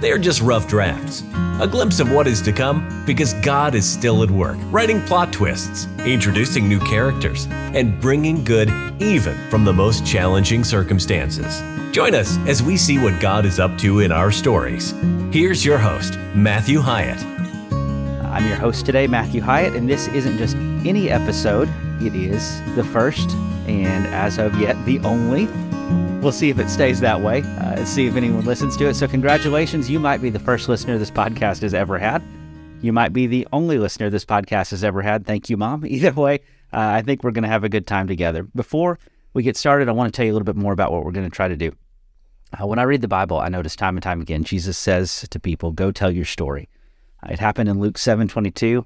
[0.00, 1.22] They are just rough drafts,
[1.60, 5.30] a glimpse of what is to come because God is still at work, writing plot
[5.30, 11.60] twists, introducing new characters, and bringing good even from the most challenging circumstances.
[11.92, 14.94] Join us as we see what God is up to in our stories.
[15.32, 17.22] Here's your host, Matthew Hyatt.
[18.24, 20.56] I'm your host today, Matthew Hyatt, and this isn't just
[20.86, 21.68] any episode,
[22.00, 23.28] it is the first
[23.66, 25.46] and as of yet the only
[26.20, 28.94] We'll see if it stays that way, uh, see if anyone listens to it.
[28.94, 29.88] So, congratulations.
[29.88, 32.22] You might be the first listener this podcast has ever had.
[32.82, 35.26] You might be the only listener this podcast has ever had.
[35.26, 35.86] Thank you, Mom.
[35.86, 36.40] Either way,
[36.74, 38.42] uh, I think we're going to have a good time together.
[38.54, 38.98] Before
[39.32, 41.12] we get started, I want to tell you a little bit more about what we're
[41.12, 41.72] going to try to do.
[42.52, 45.40] Uh, when I read the Bible, I notice time and time again, Jesus says to
[45.40, 46.68] people, Go tell your story.
[47.22, 48.84] Uh, it happened in Luke 7 22.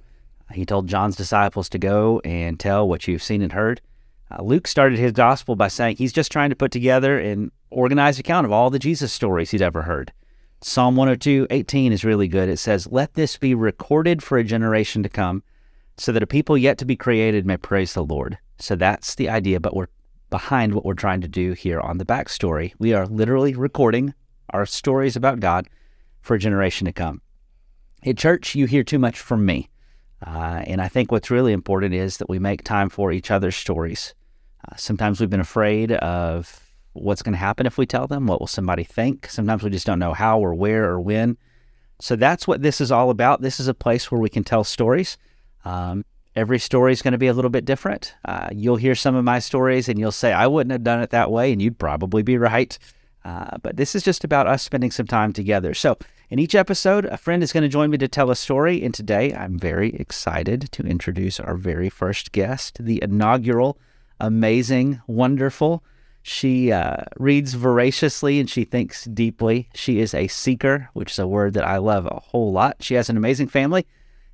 [0.53, 3.81] He told John's disciples to go and tell what you've seen and heard.
[4.31, 8.21] Uh, Luke started his gospel by saying he's just trying to put together an organized
[8.21, 10.13] account of all the Jesus stories he's ever heard.
[10.61, 12.49] Psalm 102, 18 is really good.
[12.49, 15.43] It says, Let this be recorded for a generation to come,
[15.99, 18.39] so that a people yet to be created may praise the Lord.
[18.59, 19.89] So that's the idea, but we're
[20.31, 22.73] behind what we're trying to do here on the backstory.
[22.79, 24.15] We are literally recording
[24.51, 25.69] our stories about God
[26.23, 27.21] for a generation to come.
[28.05, 29.69] At church, you hear too much from me.
[30.27, 33.57] Uh, and I think what's really important is that we make time for each other's
[33.57, 34.15] stories.
[34.67, 36.61] Uh, sometimes we've been afraid of
[36.95, 38.27] what's going to happen if we tell them.
[38.27, 39.29] What will somebody think?
[39.29, 41.37] Sometimes we just don't know how or where or when.
[42.01, 43.43] So that's what this is all about.
[43.43, 45.19] This is a place where we can tell stories.
[45.65, 48.15] Um, every story is going to be a little bit different.
[48.25, 51.11] Uh, you'll hear some of my stories and you'll say, I wouldn't have done it
[51.11, 51.53] that way.
[51.53, 52.79] And you'd probably be right.
[53.25, 55.73] Uh, but this is just about us spending some time together.
[55.73, 55.97] So
[56.29, 58.83] in each episode, a friend is going to join me to tell a story.
[58.83, 63.79] And today, I'm very excited to introduce our very first guest, the inaugural,
[64.21, 65.83] amazing, wonderful.
[66.23, 69.69] She uh, reads voraciously and she thinks deeply.
[69.75, 72.77] She is a seeker, which is a word that I love a whole lot.
[72.81, 73.87] She has an amazing family.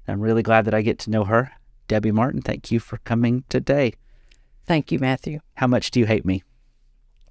[0.07, 1.53] I'm really glad that I get to know her.
[1.89, 3.95] Debbie Martin, thank you for coming today.
[4.67, 5.41] Thank you, Matthew.
[5.55, 6.45] How much do you hate me?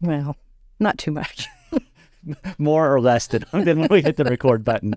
[0.02, 0.36] Well,
[0.80, 1.48] not too much.
[2.58, 4.96] more or less than, than when we hit the record button?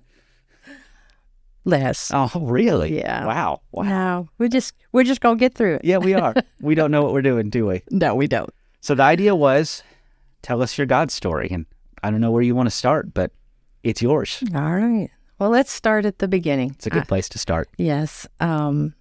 [1.64, 2.10] Less.
[2.12, 2.98] Oh, really?
[2.98, 3.24] Yeah.
[3.24, 3.60] Wow.
[3.70, 3.84] Wow.
[3.84, 5.84] No, we just we're just gonna get through it.
[5.84, 6.34] Yeah, we are.
[6.60, 7.82] we don't know what we're doing, do we?
[7.90, 8.52] No, we don't.
[8.80, 9.84] So the idea was,
[10.42, 11.66] tell us your God story, and
[12.02, 13.30] I don't know where you want to start, but
[13.84, 14.42] it's yours.
[14.54, 15.08] All right.
[15.38, 16.70] Well, let's start at the beginning.
[16.70, 17.68] It's a good place to start.
[17.76, 18.26] Yes.
[18.40, 18.94] Um,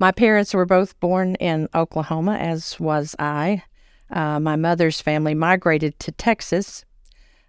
[0.00, 3.62] my parents were both born in Oklahoma, as was I.
[4.10, 6.84] Uh, my mother's family migrated to Texas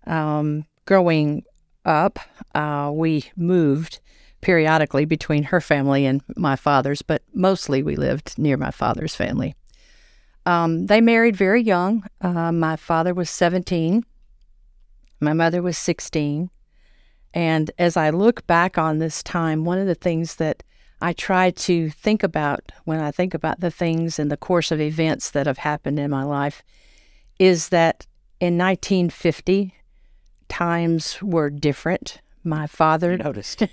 [0.08, 1.44] um, growing
[1.86, 2.20] up,
[2.54, 4.00] uh, we moved
[4.42, 9.56] periodically between her family and my father's, but mostly we lived near my father's family.
[10.46, 12.04] Um, they married very young.
[12.20, 14.04] Uh, my father was 17,
[15.20, 16.50] my mother was 16.
[17.34, 20.64] And as I look back on this time, one of the things that
[21.02, 24.80] I try to think about when I think about the things in the course of
[24.80, 26.64] events that have happened in my life
[27.40, 28.06] is that
[28.40, 29.74] in 1950,
[30.48, 32.22] times were different.
[32.44, 33.64] My father noticed.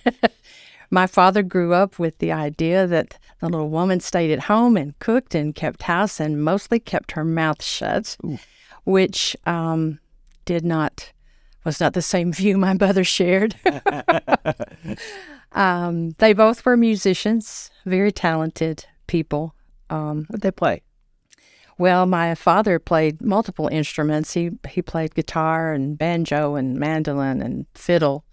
[0.90, 4.98] my father grew up with the idea that the little woman stayed at home and
[4.98, 8.38] cooked and kept house and mostly kept her mouth shut, Ooh.
[8.84, 9.98] which um,
[10.44, 11.12] did not
[11.64, 13.54] was not the same view my mother shared.
[15.52, 19.54] um, they both were musicians, very talented people.
[19.90, 20.82] Um, what they play?
[21.78, 24.34] Well, my father played multiple instruments.
[24.34, 28.24] He he played guitar and banjo and mandolin and fiddle,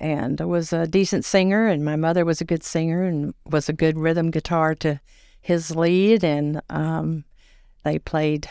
[0.00, 1.68] and was a decent singer.
[1.68, 5.00] And my mother was a good singer and was a good rhythm guitar to
[5.40, 6.24] his lead.
[6.24, 7.24] And um,
[7.84, 8.50] they played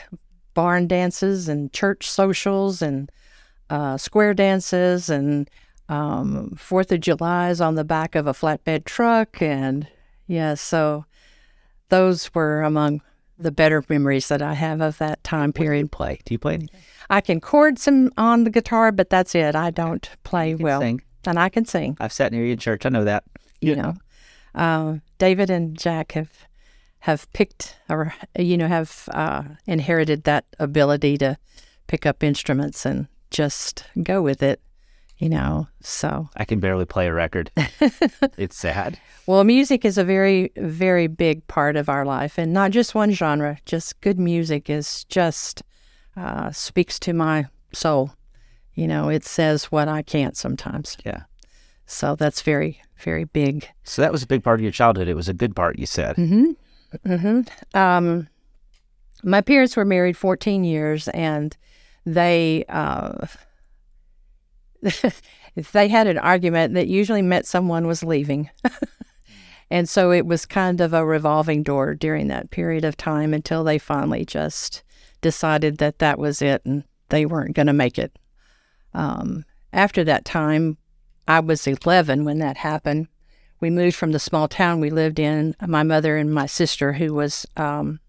[0.54, 3.12] barn dances and church socials and
[3.70, 5.50] uh, square dances and
[5.90, 9.42] um, Fourth of July is on the back of a flatbed truck.
[9.42, 9.88] And
[10.28, 11.06] yeah, so
[11.90, 13.02] those were among
[13.40, 15.84] the better memories that I have of that time period.
[15.84, 16.20] Do play?
[16.26, 16.82] Do you play anything?
[17.10, 19.56] I can chord some on the guitar, but that's it.
[19.56, 20.82] I don't play well.
[20.82, 21.02] Sing.
[21.26, 21.98] And I can sing.
[22.00, 22.86] I've sat near you in church.
[22.86, 23.24] I know that.
[23.60, 23.94] You know,
[24.56, 26.30] uh, David and Jack have
[27.00, 31.38] have picked or you know have uh, inherited that ability to
[31.88, 34.62] pick up instruments and just go with it.
[35.18, 36.30] You know, so.
[36.36, 37.52] I can barely play a record.
[38.38, 39.00] it's sad.
[39.26, 43.12] Well, music is a very, very big part of our life, and not just one
[43.12, 43.58] genre.
[43.66, 45.64] Just good music is just
[46.16, 48.12] uh, speaks to my soul.
[48.74, 50.98] You know, it says what I can't sometimes.
[51.06, 51.24] Yeah.
[51.88, 53.68] So that's very, very big.
[53.84, 55.08] So that was a big part of your childhood.
[55.08, 56.16] It was a good part, you said.
[56.16, 56.52] Mm-hmm.
[57.06, 57.78] Mm-hmm.
[57.78, 58.28] Um,
[59.24, 61.58] my parents were married 14 years, and
[62.06, 63.26] they uh,
[65.72, 68.50] they had an argument that usually meant someone was leaving.
[69.72, 73.64] and so it was kind of a revolving door during that period of time until
[73.64, 74.84] they finally just
[75.22, 78.18] decided that that was it and they weren't going to make it.
[78.94, 80.78] Um, after that time,
[81.28, 83.08] I was 11 when that happened.
[83.60, 87.14] We moved from the small town we lived in, my mother and my sister, who
[87.14, 88.00] was um,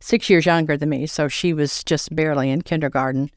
[0.00, 3.30] six years younger than me, so she was just barely in kindergarten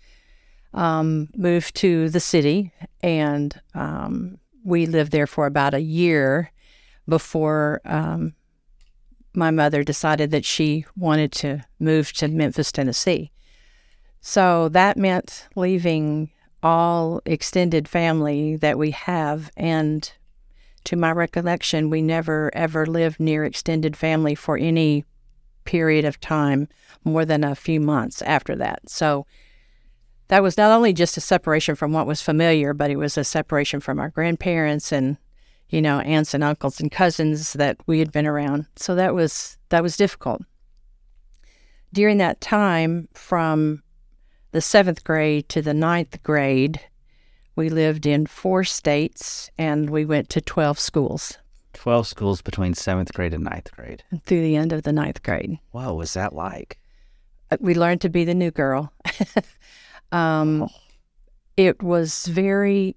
[0.73, 2.71] um, moved to the city,
[3.01, 6.51] and um, we lived there for about a year
[7.07, 8.33] before um,
[9.33, 13.31] my mother decided that she wanted to move to Memphis, Tennessee.
[14.21, 16.29] So that meant leaving
[16.63, 19.51] all extended family that we have.
[19.57, 20.12] And
[20.83, 25.06] to my recollection, we never ever lived near extended family for any
[25.63, 26.67] period of time
[27.03, 28.89] more than a few months after that.
[28.89, 29.25] So
[30.31, 33.23] that was not only just a separation from what was familiar, but it was a
[33.25, 35.17] separation from our grandparents and,
[35.67, 38.65] you know, aunts and uncles and cousins that we had been around.
[38.77, 40.41] So that was that was difficult.
[41.91, 43.83] During that time, from
[44.53, 46.79] the seventh grade to the ninth grade,
[47.57, 51.37] we lived in four states and we went to 12 schools.
[51.73, 54.01] 12 schools between seventh grade and ninth grade.
[54.25, 55.59] Through the end of the ninth grade.
[55.71, 56.79] What was that like?
[57.51, 58.93] Uh, we learned to be the new girl.
[60.11, 60.69] Um,
[61.57, 62.95] it was very,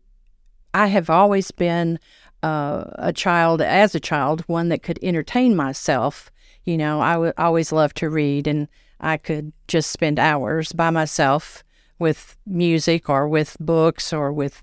[0.72, 1.98] I have always been
[2.42, 6.30] uh, a child, as a child, one that could entertain myself.
[6.64, 8.68] You know, I always loved to read, and
[9.00, 11.62] I could just spend hours by myself
[11.98, 14.62] with music or with books or with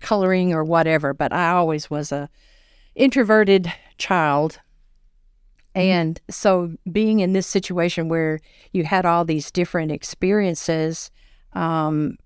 [0.00, 1.14] coloring or whatever.
[1.14, 2.28] But I always was a
[2.94, 4.58] introverted child.
[5.74, 5.80] Mm-hmm.
[5.80, 8.40] And so being in this situation where
[8.72, 11.10] you had all these different experiences
[11.54, 12.16] um,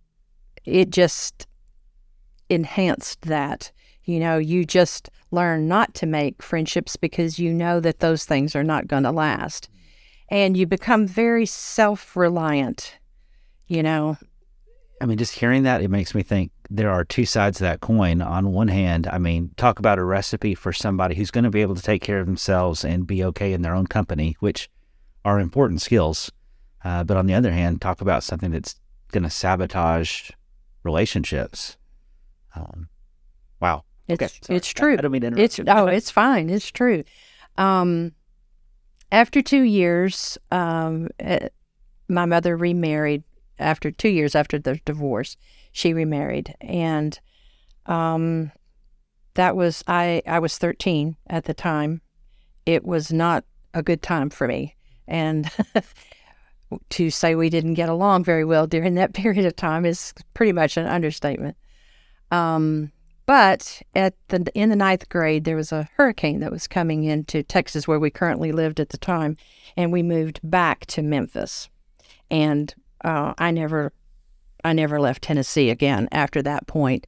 [0.64, 1.46] it just
[2.48, 3.70] enhanced that.
[4.04, 8.54] You know, you just learn not to make friendships because you know that those things
[8.54, 9.68] are not going to last.
[10.28, 12.98] And you become very self reliant,
[13.66, 14.16] you know.
[15.00, 17.80] I mean, just hearing that, it makes me think there are two sides of that
[17.80, 18.22] coin.
[18.22, 21.62] On one hand, I mean, talk about a recipe for somebody who's going to be
[21.62, 24.70] able to take care of themselves and be okay in their own company, which
[25.24, 26.32] are important skills.
[26.82, 28.76] Uh, but on the other hand, talk about something that's
[29.12, 30.30] going to sabotage
[30.82, 31.76] relationships.
[32.54, 32.88] Um,
[33.60, 33.84] wow.
[34.08, 34.92] It's okay, it's true.
[34.92, 35.58] I, I, don't mean to interrupt.
[35.58, 36.48] It's oh, it's fine.
[36.48, 37.02] It's true.
[37.58, 38.12] Um,
[39.10, 41.48] after two years, um, it, eh,
[42.08, 43.24] my mother remarried.
[43.58, 45.38] After two years after the divorce,
[45.72, 47.18] she remarried, and
[47.86, 48.52] um,
[49.34, 50.22] that was I.
[50.26, 52.02] I was thirteen at the time.
[52.66, 54.76] It was not a good time for me,
[55.08, 55.50] and
[56.90, 60.52] to say we didn't get along very well during that period of time is pretty
[60.52, 61.56] much an understatement.
[62.30, 62.92] Um,
[63.26, 67.42] but at the in the ninth grade, there was a hurricane that was coming into
[67.42, 69.36] Texas, where we currently lived at the time,
[69.76, 71.68] and we moved back to Memphis.
[72.30, 72.72] And
[73.04, 73.92] uh, I never,
[74.62, 77.06] I never left Tennessee again after that point.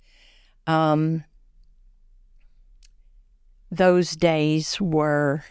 [0.67, 1.25] Um,
[3.71, 5.45] those days were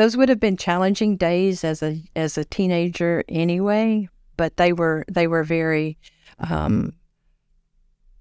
[0.00, 5.04] those would have been challenging days as a as a teenager anyway, but they were
[5.12, 5.98] they were very
[6.38, 6.94] um,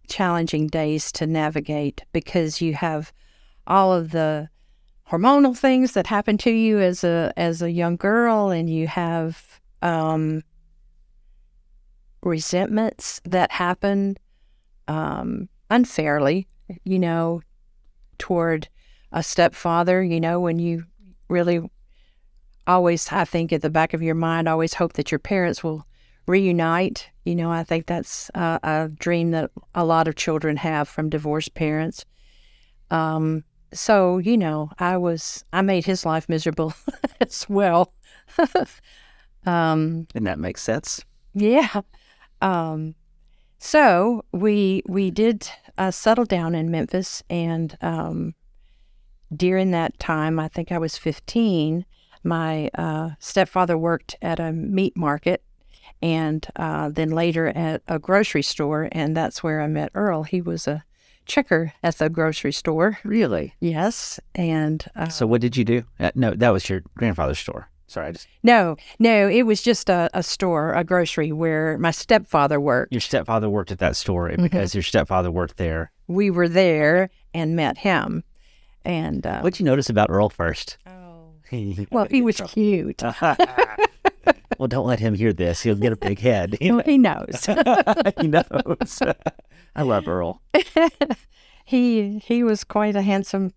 [0.09, 3.13] challenging days to navigate because you have
[3.65, 4.49] all of the
[5.09, 9.61] hormonal things that happen to you as a as a young girl, and you have
[9.81, 10.43] um,
[12.21, 14.17] resentments that happen
[14.89, 16.45] um, unfairly,
[16.83, 17.41] you know,
[18.17, 18.67] toward
[19.13, 20.03] a stepfather.
[20.03, 20.83] You know, when you
[21.29, 21.61] really
[22.67, 25.85] always, I think, at the back of your mind, always hope that your parents will
[26.27, 27.09] reunite.
[27.25, 31.09] You know, I think that's a, a dream that a lot of children have from
[31.09, 32.05] divorced parents.
[32.91, 33.43] Um,
[33.73, 36.73] so, you know, I was, I made his life miserable
[37.21, 37.93] as well.
[39.45, 41.03] um, and that makes sense.
[41.33, 41.81] Yeah.
[42.41, 42.95] Um,
[43.59, 48.33] so we we did uh, settle down in Memphis, and um,
[49.35, 51.85] during that time, I think I was 15,
[52.23, 55.41] my uh, stepfather worked at a meat market
[56.01, 60.23] and uh, then later at a grocery store, and that's where I met Earl.
[60.23, 60.83] He was a
[61.25, 62.97] checker at the grocery store.
[63.03, 63.53] Really?
[63.59, 65.83] Yes, and uh, So what did you do?
[65.99, 67.69] Uh, no, that was your grandfather's store.
[67.87, 71.89] Sorry, I just no, no, it was just a, a store, a grocery where my
[71.91, 72.91] stepfather worked.
[72.93, 74.43] your stepfather worked at that store, Mm-hmm.
[74.43, 75.91] because your stepfather worked there.
[76.07, 78.23] We were there and met him,
[78.85, 80.77] and uh, What'd you notice about Earl first?
[80.87, 83.01] oh, well, well, he was cute.
[84.57, 85.61] Well, don't let him hear this.
[85.61, 86.57] He'll get a big head.
[86.59, 87.47] Well, he knows.
[88.19, 89.01] he knows.
[89.73, 90.41] I love Earl.
[91.63, 93.53] he he was quite a handsome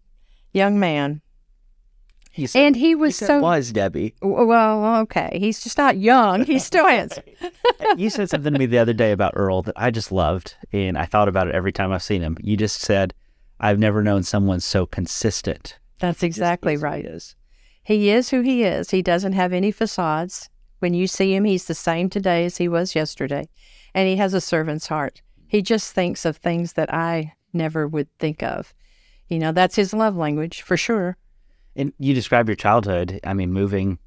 [0.53, 1.21] young man,
[2.31, 4.15] He said, and he he was said so was Debbie.
[4.23, 5.01] well.
[5.03, 6.45] Okay, he's just not young.
[6.45, 7.25] He's still handsome.
[7.97, 10.97] you said something to me the other day about Earl that I just loved, and
[10.97, 12.37] I thought about it every time I've seen him.
[12.41, 13.13] You just said,
[13.61, 17.05] "I've never known someone so consistent." That's exactly who he right.
[17.05, 17.37] is.
[17.83, 18.91] He is who he is.
[18.91, 20.49] He doesn't have any facades.
[20.79, 23.49] When you see him, he's the same today as he was yesterday,
[23.95, 25.23] and he has a servant's heart.
[25.47, 28.75] He just thinks of things that I never would think of.
[29.29, 31.17] You know, that's his love language for sure.
[31.77, 33.21] And you describe your childhood.
[33.25, 33.99] I mean, moving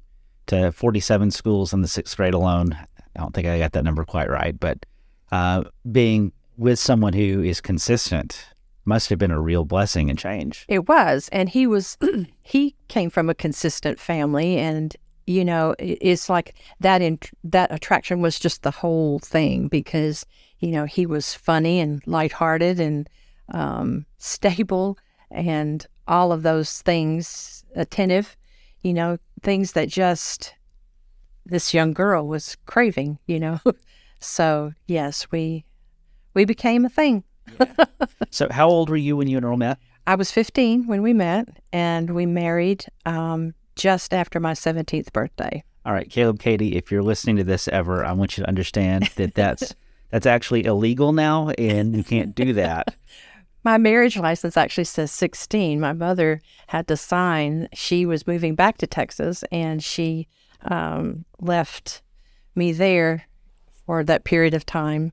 [0.46, 2.72] to 47 schools in the sixth grade alone.
[2.74, 4.86] I don't think I got that number quite right, but
[5.32, 8.46] uh, being with someone who is consistent
[8.86, 10.64] must have been a real blessing and change.
[10.68, 11.98] It was, and he was.
[12.42, 17.02] he came from a consistent family, and you know, it's like that.
[17.02, 20.24] In that attraction was just the whole thing because
[20.60, 23.08] you know he was funny and lighthearted and
[23.52, 24.96] um, stable
[25.30, 28.36] and all of those things, attentive.
[28.82, 30.54] You know, things that just
[31.44, 33.18] this young girl was craving.
[33.26, 33.60] You know,
[34.20, 35.64] so yes, we
[36.34, 37.24] we became a thing.
[38.30, 39.78] So, how old were you when you and Earl met?
[40.06, 45.64] I was 15 when we met, and we married um, just after my 17th birthday.
[45.84, 49.08] All right, Caleb, Katie, if you're listening to this ever, I want you to understand
[49.16, 49.74] that that's
[50.10, 52.94] that's actually illegal now, and you can't do that.
[53.64, 55.80] My marriage license actually says 16.
[55.80, 57.68] My mother had to sign.
[57.72, 60.28] She was moving back to Texas, and she
[60.62, 62.02] um, left
[62.54, 63.26] me there
[63.86, 65.12] for that period of time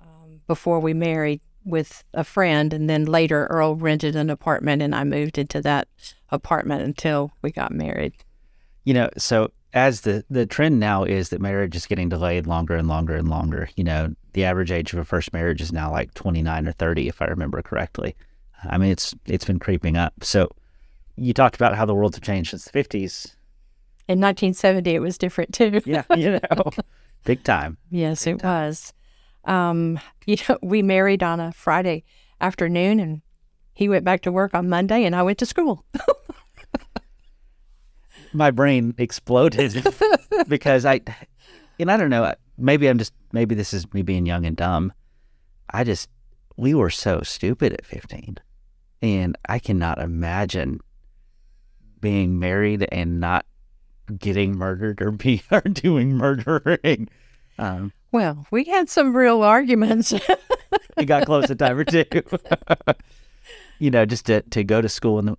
[0.00, 2.72] um, before we married with a friend.
[2.72, 5.88] And then later, Earl rented an apartment, and I moved into that
[6.30, 8.14] apartment until we got married.
[8.84, 12.76] You know, so as the the trend now is that marriage is getting delayed longer
[12.76, 13.68] and longer and longer.
[13.76, 17.08] You know, the average age of a first marriage is now like 29 or 30,
[17.08, 18.16] if I remember correctly.
[18.64, 20.14] I mean, it's it's been creeping up.
[20.22, 20.48] So,
[21.16, 23.34] you talked about how the world's changed since the 50s.
[24.08, 25.82] In 1970, it was different too.
[25.84, 26.70] Yeah, you know,
[27.24, 27.76] big time.
[27.90, 28.92] Yes, it was.
[29.46, 32.04] Um, you know, we married on a Friday
[32.40, 33.22] afternoon, and
[33.72, 35.84] he went back to work on Monday, and I went to school.
[38.32, 39.86] my brain exploded
[40.48, 41.00] because I,
[41.80, 44.92] and I don't know, maybe I'm just, maybe this is me being young and dumb.
[45.70, 46.08] I just,
[46.56, 48.38] we were so stupid at 15.
[49.02, 50.80] And I cannot imagine
[52.00, 53.46] being married and not
[54.18, 57.08] getting murdered or be or doing murdering.
[57.58, 60.12] Um, Well, we had some real arguments.
[60.96, 62.04] it got close a time or two.
[63.78, 65.36] you know, just to, to go to school and,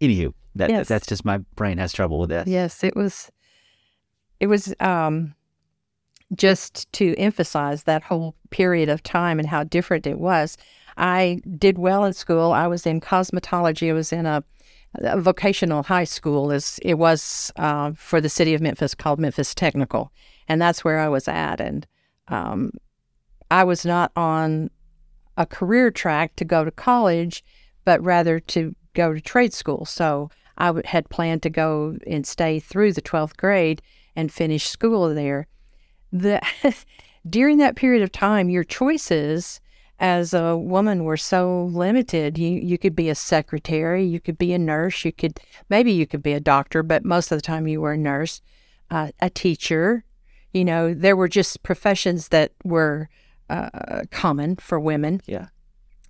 [0.00, 0.88] anywho, that, Yes.
[0.88, 2.46] that's just my brain has trouble with that.
[2.48, 3.30] yes, it was.
[4.38, 5.34] It was um,
[6.34, 10.58] just to emphasize that whole period of time and how different it was.
[10.98, 12.52] I did well in school.
[12.52, 13.88] I was in cosmetology.
[13.88, 14.44] I was in a,
[14.96, 16.50] a vocational high school.
[16.52, 20.12] As it was uh, for the city of Memphis, called Memphis Technical,
[20.48, 21.60] and that's where I was at.
[21.60, 21.86] And
[22.28, 22.70] um,
[23.50, 24.70] I was not on
[25.36, 27.44] a career track to go to college,
[27.84, 29.84] but rather to go to trade school.
[29.84, 33.82] So I w- had planned to go and stay through the 12th grade
[34.14, 35.46] and finish school there.
[36.12, 36.40] The,
[37.28, 39.60] during that period of time, your choices
[39.98, 42.38] as a woman were so limited.
[42.38, 46.06] You, you could be a secretary, you could be a nurse, you could maybe you
[46.06, 48.40] could be a doctor, but most of the time you were a nurse,
[48.90, 50.04] uh, a teacher.
[50.56, 53.08] You know, there were just professions that were
[53.50, 55.20] uh, common for women.
[55.26, 55.48] Yeah.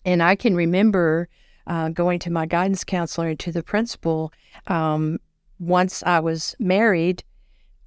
[0.04, 1.28] And I can remember
[1.66, 4.32] uh, going to my guidance counselor and to the principal
[4.68, 5.18] um,
[5.58, 7.24] once I was married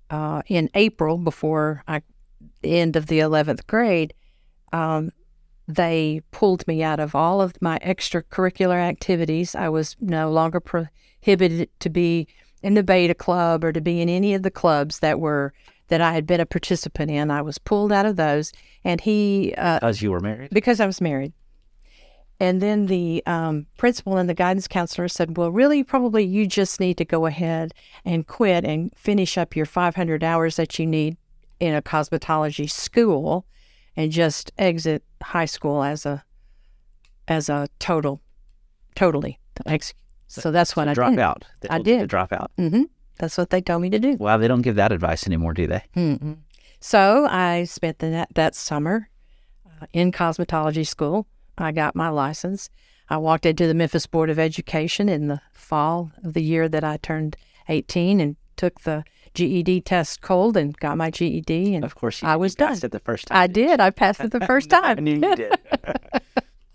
[0.10, 2.02] uh, in April before I
[2.62, 4.14] the end of the 11th grade.
[4.74, 5.12] Um,
[5.68, 9.56] they pulled me out of all of my extracurricular activities.
[9.56, 12.28] I was no longer prohibited to be
[12.62, 15.54] in the beta club or to be in any of the clubs that were
[15.90, 17.30] that I had been a participant in.
[17.30, 18.52] I was pulled out of those,
[18.84, 20.50] and he uh, Because you were married?
[20.52, 21.34] because I was married.
[22.42, 26.80] And then the um, principal and the guidance counselor said, Well, really, probably you just
[26.80, 27.74] need to go ahead
[28.06, 31.18] and quit and finish up your 500 hours that you need
[31.60, 33.46] in a cosmetology school
[33.98, 36.24] and just exit high school as a
[37.28, 38.22] as a total
[38.96, 39.94] totally ex-
[40.28, 41.20] so, that's what I drop did.
[41.20, 41.46] out.
[41.70, 42.10] I told you to did.
[42.10, 42.52] drop out.
[42.56, 42.84] hmm
[43.20, 44.16] That's what they told me to do.
[44.18, 45.84] Wow, they don't give that advice anymore, do they?
[45.96, 46.38] Mm-mm.
[46.80, 49.10] So I spent the, that, that summer
[49.66, 51.28] uh, in cosmetology school.
[51.58, 52.70] I got my license.
[53.10, 56.84] I walked into the Memphis Board of Education in the fall of the year that
[56.84, 57.36] I turned
[57.68, 61.76] 18 and took the GED test cold and got my GED.
[61.76, 62.78] And Of course, you, I was done.
[62.82, 63.38] it the first time.
[63.38, 63.80] I did.
[63.80, 64.98] I passed it the first time.
[64.98, 65.60] I knew you did.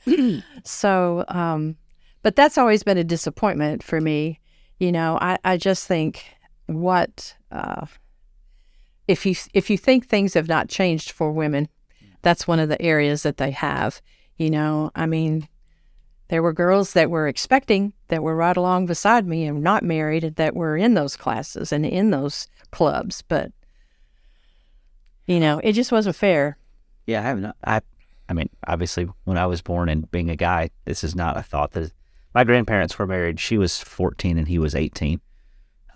[0.65, 1.77] So, um,
[2.23, 4.41] but that's always been a disappointment for me.
[4.79, 6.25] You know, I, I just think
[6.67, 7.87] what uh,
[9.07, 11.69] if you if you think things have not changed for women,
[12.23, 14.01] that's one of the areas that they have.
[14.37, 15.49] You know, I mean,
[16.29, 20.37] there were girls that were expecting that were right along beside me and not married
[20.37, 23.53] that were in those classes and in those clubs, but
[25.27, 26.59] you know, it just wasn't fair.
[27.07, 27.57] Yeah, I have not.
[27.65, 27.81] I,
[28.29, 31.43] I mean, obviously, when I was born and being a guy, this is not a
[31.43, 31.93] thought that
[32.35, 33.39] my grandparents were married.
[33.39, 35.21] She was 14 and he was 18.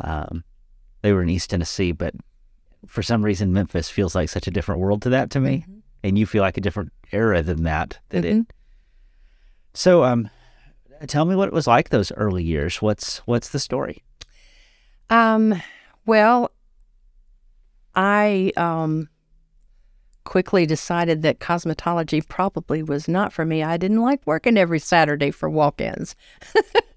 [0.00, 0.44] Um,
[1.02, 2.14] they were in East Tennessee, but
[2.86, 5.64] for some reason, Memphis feels like such a different world to that to me,
[6.02, 7.98] and you feel like a different era than that.
[8.10, 8.36] That it.
[8.36, 8.46] Mhm.
[9.74, 10.30] So, um,
[11.06, 12.80] tell me what it was like those early years.
[12.82, 14.02] What's what's the story?
[15.10, 15.60] Um,
[16.06, 16.50] well,
[17.94, 19.08] I um
[20.28, 23.62] quickly decided that cosmetology probably was not for me.
[23.62, 26.14] I didn't like working every Saturday for walk-ins.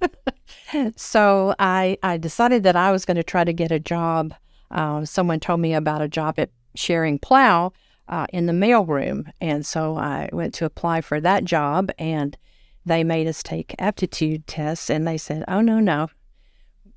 [0.98, 4.34] so I I decided that I was going to try to get a job.
[4.70, 7.72] Uh, someone told me about a job at Schering-Plough
[8.10, 12.38] uh, in the mailroom, and so I went to apply for that job, and
[12.86, 16.10] they made us take aptitude tests, and they said, "Oh no, no,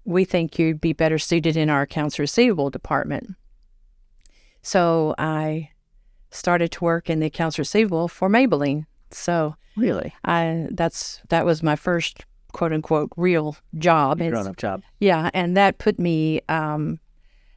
[0.04, 3.36] we think you'd be better suited in our accounts receivable department."
[4.62, 5.68] So I
[6.34, 8.86] started to work in the accounts receivable for Maybelline.
[9.10, 14.18] So Really, I that's that was my first quote unquote real job.
[14.18, 14.82] Grown up job.
[15.00, 17.00] yeah, and that put me um,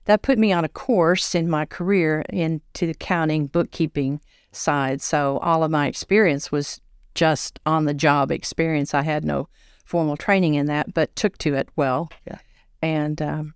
[0.06, 4.20] that put me on a course in my career into the accounting bookkeeping
[4.52, 5.02] side.
[5.02, 6.82] So all of my experience was
[7.14, 8.94] just on the job experience.
[8.94, 9.48] I had no
[9.86, 12.10] formal training in that, but took to it well.
[12.26, 12.40] Yeah.
[12.82, 13.54] And um,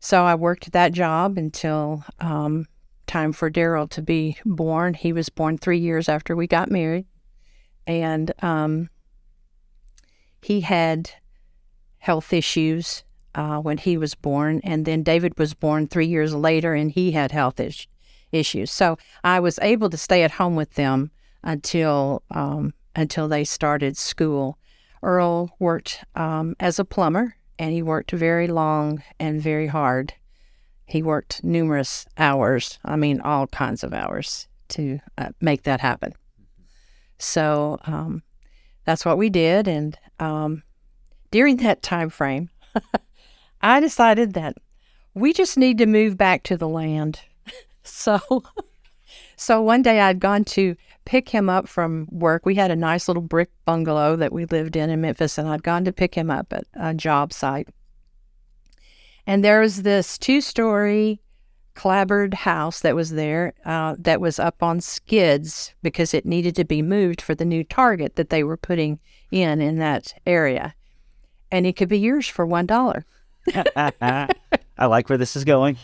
[0.00, 2.66] so I worked that job until um,
[3.08, 4.94] time for Daryl to be born.
[4.94, 7.06] He was born three years after we got married,
[7.86, 8.90] and um,
[10.42, 11.10] he had
[11.98, 13.02] health issues
[13.34, 17.12] uh, when he was born, and then David was born three years later, and he
[17.12, 17.86] had health is-
[18.32, 18.70] issues.
[18.70, 21.10] So I was able to stay at home with them
[21.42, 24.58] until um, until they started school.
[25.02, 30.14] Earl worked um, as a plumber, and he worked very long and very hard.
[30.88, 32.78] He worked numerous hours.
[32.84, 36.14] I mean, all kinds of hours to uh, make that happen.
[37.18, 38.22] So um,
[38.84, 40.62] that's what we did, and um,
[41.30, 42.48] during that time frame,
[43.60, 44.56] I decided that
[45.14, 47.20] we just need to move back to the land.
[47.82, 48.20] so,
[49.36, 52.46] so one day I'd gone to pick him up from work.
[52.46, 55.62] We had a nice little brick bungalow that we lived in in Memphis, and I'd
[55.62, 57.68] gone to pick him up at a job site.
[59.28, 61.20] And there was this two-story
[61.74, 66.64] clapboard house that was there uh, that was up on skids because it needed to
[66.64, 68.98] be moved for the new target that they were putting
[69.30, 70.74] in in that area
[71.50, 73.04] and it could be yours for one dollar.
[73.76, 74.28] I
[74.86, 75.76] like where this is going.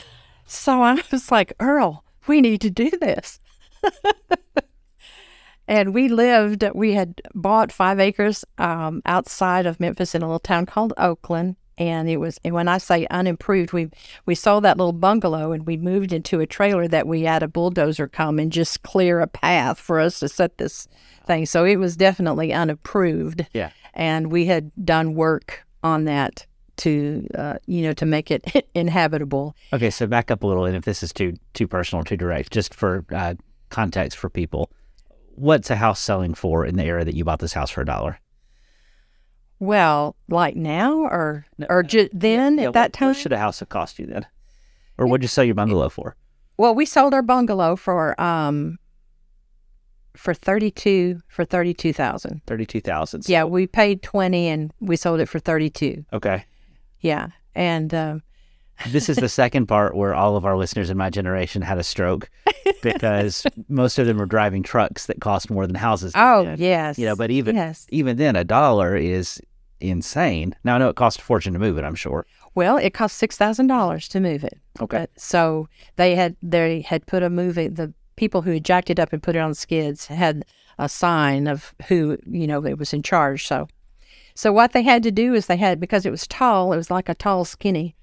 [0.46, 3.40] So I was like, Earl, we need to do this.
[5.68, 10.38] and we lived, we had bought five acres um, outside of Memphis in a little
[10.38, 11.56] town called Oakland.
[11.76, 13.90] And it was, and when I say unimproved, we
[14.26, 17.48] we sold that little bungalow and we moved into a trailer that we had a
[17.48, 20.86] bulldozer come and just clear a path for us to set this
[21.26, 21.46] thing.
[21.46, 23.46] So it was definitely unapproved.
[23.52, 23.70] Yeah.
[23.94, 29.54] and we had done work on that to uh, you know to make it inhabitable.
[29.72, 32.52] Okay, so back up a little, and if this is too too personal, too direct,
[32.52, 33.34] just for uh,
[33.70, 34.70] context for people,
[35.34, 37.86] what's a house selling for in the era that you bought this house for a
[37.86, 38.18] dollar?
[39.64, 43.08] Well, like now or or then Yeah, at that what, time?
[43.08, 44.26] what should a house have cost you then,
[44.98, 46.16] or what'd you sell your bungalow for?
[46.56, 48.78] Well, we sold our bungalow for um
[50.16, 52.42] for thirty two for thirty two thousand.
[52.46, 53.28] Thirty two thousand.
[53.28, 56.04] Yeah, we paid twenty and we sold it for thirty two.
[56.12, 56.44] Okay.
[57.00, 58.22] Yeah, and um,
[58.90, 61.82] This is the second part where all of our listeners in my generation had a
[61.82, 62.30] stroke
[62.82, 66.12] because most of them were driving trucks that cost more than houses.
[66.14, 66.60] oh did.
[66.60, 69.40] yes, You know, but even yes, even then, a dollar is
[69.80, 70.54] insane.
[70.64, 71.84] Now I know it cost a fortune to move it.
[71.84, 72.26] I'm sure.
[72.54, 74.58] Well, it cost six thousand dollars to move it.
[74.80, 74.98] Okay.
[74.98, 77.68] But- so they had they had put a movie.
[77.68, 80.44] The people who had jacked it up and put it on skids had
[80.78, 83.46] a sign of who you know it was in charge.
[83.46, 83.68] So,
[84.34, 86.72] so what they had to do is they had because it was tall.
[86.72, 87.96] It was like a tall skinny.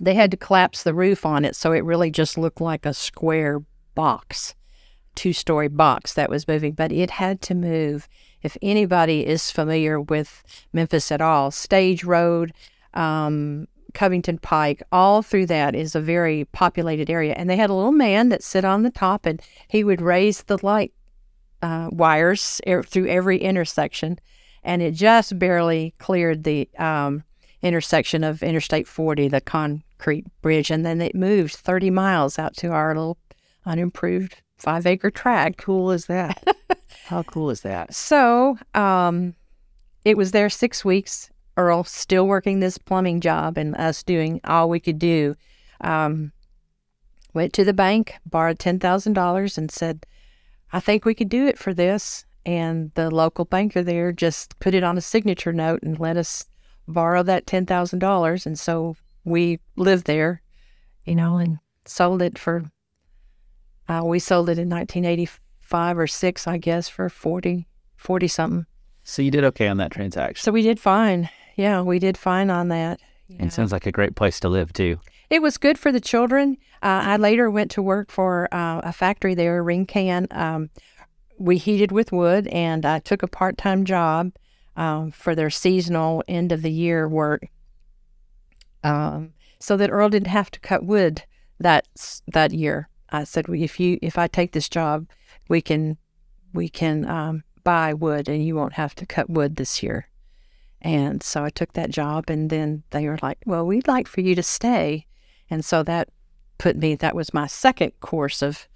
[0.00, 2.92] They had to collapse the roof on it so it really just looked like a
[2.92, 3.62] square
[3.94, 4.54] box,
[5.14, 6.72] two story box that was moving.
[6.72, 8.08] But it had to move.
[8.44, 12.52] If anybody is familiar with Memphis at all, Stage Road,
[12.92, 17.34] um, Covington Pike, all through that is a very populated area.
[17.36, 20.42] And they had a little man that sit on the top and he would raise
[20.42, 20.92] the light
[21.62, 24.18] uh, wires er- through every intersection.
[24.62, 27.24] And it just barely cleared the um,
[27.62, 30.70] intersection of Interstate 40, the concrete bridge.
[30.70, 33.16] And then it moved 30 miles out to our little
[33.64, 35.56] unimproved five acre tract.
[35.56, 36.44] Cool is that?
[37.04, 37.94] How cool is that?
[37.94, 39.34] So um,
[40.06, 41.30] it was there six weeks.
[41.54, 45.36] Earl still working this plumbing job and us doing all we could do.
[45.82, 46.32] Um,
[47.34, 50.06] went to the bank, borrowed ten thousand dollars, and said,
[50.72, 54.74] "I think we could do it for this." And the local banker there just put
[54.74, 56.46] it on a signature note and let us
[56.88, 58.46] borrow that ten thousand dollars.
[58.46, 60.40] And so we lived there,
[61.04, 62.64] you know, and sold it for.
[63.90, 65.38] Uh, we sold it in 1985
[65.74, 68.66] or six, I guess, for 40, 40 something.
[69.02, 70.42] So you did okay on that transaction.
[70.42, 71.28] So we did fine.
[71.56, 73.00] Yeah, we did fine on that.
[73.28, 74.98] And it sounds like a great place to live too.
[75.30, 76.56] It was good for the children.
[76.82, 80.26] Uh, I later went to work for uh, a factory there, Ring Can.
[80.30, 80.70] Um,
[81.38, 84.32] we heated with wood, and I took a part time job
[84.76, 87.48] um, for their seasonal end of the year work,
[88.82, 91.24] um, so that Earl didn't have to cut wood
[91.58, 91.86] that
[92.32, 92.88] that year.
[93.10, 95.06] I said, well, if you if I take this job,
[95.48, 95.98] we can
[96.52, 100.08] we can um, buy wood, and you won't have to cut wood this year.
[100.80, 104.20] And so I took that job, and then they were like, "Well, we'd like for
[104.20, 105.06] you to stay,"
[105.50, 106.08] and so that
[106.58, 106.94] put me.
[106.94, 108.68] That was my second course of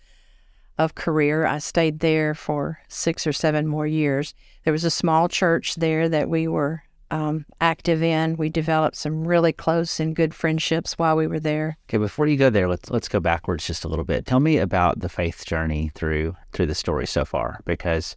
[0.79, 1.45] of career.
[1.45, 4.35] I stayed there for six or seven more years.
[4.65, 8.37] There was a small church there that we were um, active in.
[8.37, 11.79] We developed some really close and good friendships while we were there.
[11.89, 14.27] Okay, before you go there, let's let's go backwards just a little bit.
[14.27, 18.17] Tell me about the faith journey through through the story so far, because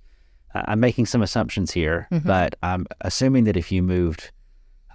[0.53, 4.31] I'm making some assumptions here, but I'm assuming that if you moved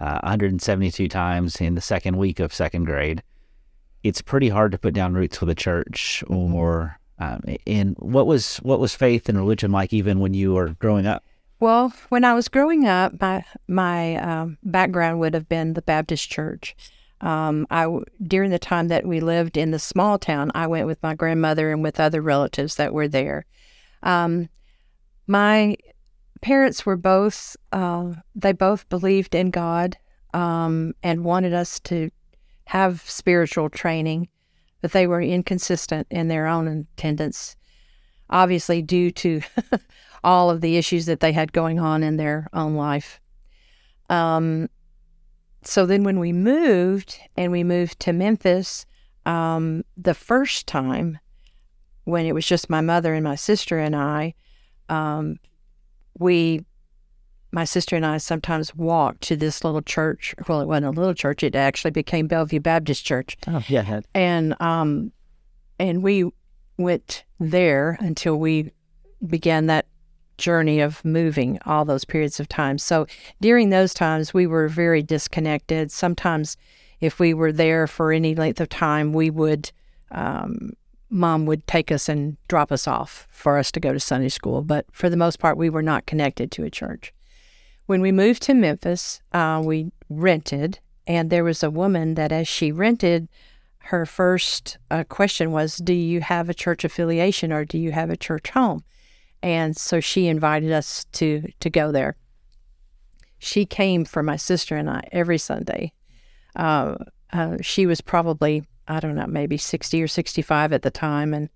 [0.00, 3.22] uh, 172 times in the second week of second grade,
[4.02, 6.22] it's pretty hard to put down roots with a church.
[6.28, 10.70] Or um, in what was what was faith and religion like even when you were
[10.78, 11.24] growing up?
[11.58, 16.28] Well, when I was growing up, my my um, background would have been the Baptist
[16.30, 16.76] church.
[17.22, 17.86] Um, I
[18.22, 21.72] during the time that we lived in the small town, I went with my grandmother
[21.72, 23.46] and with other relatives that were there.
[24.02, 24.50] Um,
[25.26, 25.76] my
[26.42, 29.96] parents were both uh, they both believed in God
[30.34, 32.10] um, and wanted us to
[32.66, 34.28] have spiritual training,
[34.82, 37.56] but they were inconsistent in their own attendance,
[38.28, 39.40] obviously due to
[40.26, 43.20] all of the issues that they had going on in their own life.
[44.10, 44.68] Um,
[45.62, 48.86] so then when we moved and we moved to Memphis,
[49.24, 51.20] um, the first time
[52.04, 54.34] when it was just my mother and my sister and I,
[54.88, 55.36] um,
[56.18, 56.64] we,
[57.52, 60.34] my sister and I sometimes walked to this little church.
[60.48, 64.60] Well, it wasn't a little church; it actually became Bellevue Baptist Church Oh yeah, and
[64.60, 65.12] um
[65.78, 66.30] and we
[66.76, 68.72] went there until we
[69.26, 69.86] began that
[70.38, 72.78] journey of moving all those periods of time.
[72.78, 73.06] So
[73.40, 75.90] during those times we were very disconnected.
[75.90, 76.56] Sometimes
[77.00, 79.70] if we were there for any length of time we would
[80.10, 80.72] um,
[81.08, 84.62] mom would take us and drop us off for us to go to sunday school.
[84.62, 87.12] But for the most part we were not connected to a church.
[87.86, 92.48] When we moved to memphis uh, we rented and there was a woman that as
[92.48, 93.28] she rented
[93.86, 98.10] her first uh, question was, Do you have a church affiliation or do you have
[98.10, 98.84] a church home?
[99.46, 102.16] And so she invited us to, to go there.
[103.38, 105.92] She came for my sister and I every Sunday.
[106.56, 106.96] Uh,
[107.32, 111.32] uh, she was probably, I don't know, maybe 60 or 65 at the time.
[111.32, 111.48] And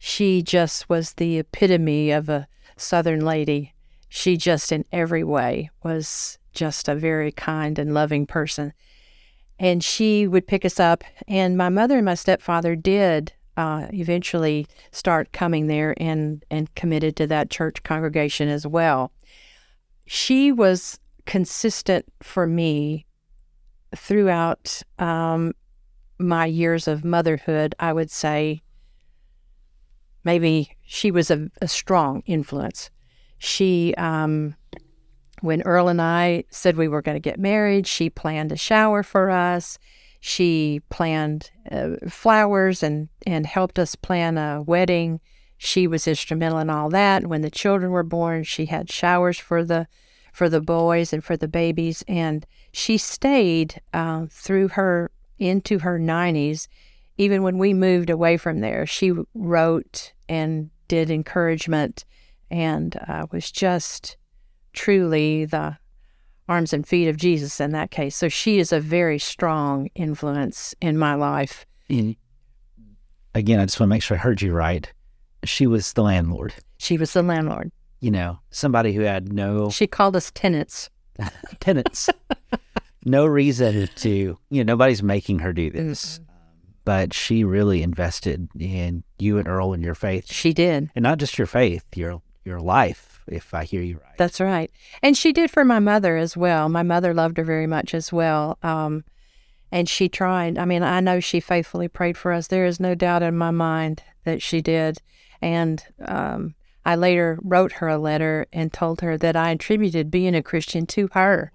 [0.00, 3.72] she just was the epitome of a Southern lady.
[4.08, 8.72] She just, in every way, was just a very kind and loving person
[9.60, 11.04] and she would pick us up.
[11.28, 17.16] And my mother and my stepfather did uh, eventually start coming there and and committed
[17.16, 19.12] to that church congregation as well.
[20.06, 23.06] She was consistent for me
[23.94, 25.52] throughout um,
[26.18, 27.74] my years of motherhood.
[27.78, 28.62] I would say
[30.24, 32.90] maybe she was a, a strong influence.
[33.38, 34.54] She um,
[35.40, 39.02] when Earl and I said we were going to get married, she planned a shower
[39.02, 39.78] for us.
[40.20, 45.20] She planned uh, flowers and, and helped us plan a wedding.
[45.56, 47.26] She was instrumental in all that.
[47.26, 49.86] When the children were born, she had showers for the
[50.32, 55.98] for the boys and for the babies, and she stayed uh, through her into her
[55.98, 56.68] 90s.
[57.18, 62.04] Even when we moved away from there, she wrote and did encouragement
[62.50, 64.16] and uh, was just
[64.72, 65.76] truly the
[66.50, 68.16] arms and feet of Jesus in that case.
[68.16, 71.64] So she is a very strong influence in my life.
[71.88, 72.16] And
[73.34, 74.92] again, I just want to make sure I heard you right.
[75.44, 76.52] She was the landlord.
[76.78, 77.70] She was the landlord.
[78.00, 80.90] You know, somebody who had no She called us tenants.
[81.60, 82.08] tenants,
[83.04, 86.14] no reason to, you know, nobody's making her do this.
[86.18, 86.24] Mm-hmm.
[86.84, 90.90] But she really invested in you and Earl and your faith, She did.
[90.94, 93.09] and not just your faith, your your life.
[93.30, 94.70] If I hear you right, That's right.
[95.02, 96.68] And she did for my mother as well.
[96.68, 98.58] My mother loved her very much as well.
[98.62, 99.04] Um,
[99.72, 100.58] and she tried.
[100.58, 102.48] I mean, I know she faithfully prayed for us.
[102.48, 105.00] There is no doubt in my mind that she did.
[105.40, 110.34] And um, I later wrote her a letter and told her that I attributed being
[110.34, 111.52] a Christian to her.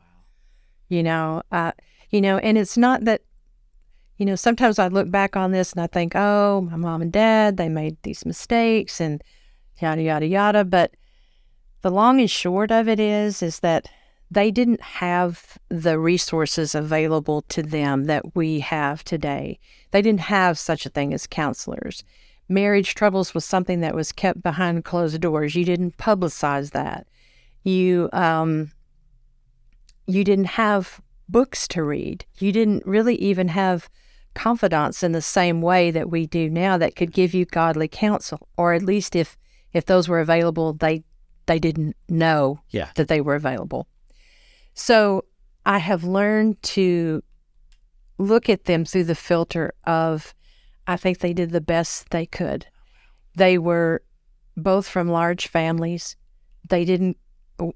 [0.87, 1.73] You know, uh,
[2.09, 3.21] you know, and it's not that,
[4.17, 7.11] you know, sometimes I look back on this and I think, oh, my mom and
[7.11, 9.21] dad, they made these mistakes and
[9.81, 10.63] yada yada yada.
[10.63, 10.93] But
[11.85, 13.87] the long and short of it is, is that
[14.31, 19.59] they didn't have the resources available to them that we have today.
[19.91, 22.03] They didn't have such a thing as counselors.
[22.49, 25.53] Marriage troubles was something that was kept behind closed doors.
[25.53, 27.05] You didn't publicize that.
[27.61, 28.71] You um,
[30.07, 32.25] you didn't have books to read.
[32.39, 33.91] You didn't really even have
[34.33, 38.49] confidants in the same way that we do now that could give you godly counsel,
[38.57, 39.37] or at least if
[39.71, 41.03] if those were available, they
[41.47, 42.89] they didn't know Yeah.
[42.95, 43.87] that they were available.
[44.73, 45.25] So
[45.65, 47.23] I have learned to
[48.17, 50.33] look at them through the filter of
[50.87, 52.67] I think they did the best they could.
[53.35, 54.03] They were
[54.55, 56.15] both from large families.
[56.69, 57.17] They didn't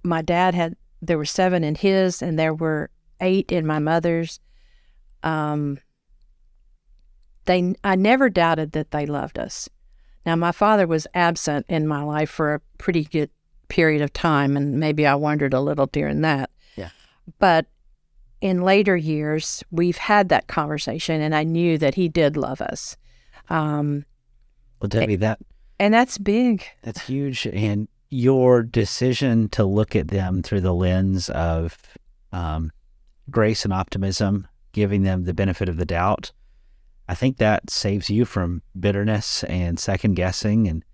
[0.03, 2.89] my dad had there were seven in his and there were
[3.21, 4.39] eight in my mother's.
[5.23, 5.79] Um
[7.45, 9.69] they I never doubted that they loved us.
[10.25, 13.29] Now my father was absent in my life for a pretty good
[13.69, 16.49] period of time and maybe I wondered a little during that.
[16.75, 16.89] Yeah.
[17.39, 17.67] But
[18.41, 22.97] in later years, we've had that conversation, and I knew that he did love us.
[23.49, 24.05] Um,
[24.82, 25.39] well, Debbie, that
[25.79, 26.65] and that's big.
[26.84, 27.47] That's huge.
[27.47, 31.77] And your decision to look at them through the lens of
[32.32, 32.71] um,
[33.29, 36.32] grace and optimism, giving them the benefit of the doubt,
[37.08, 40.67] I think that saves you from bitterness and second guessing.
[40.67, 40.86] And,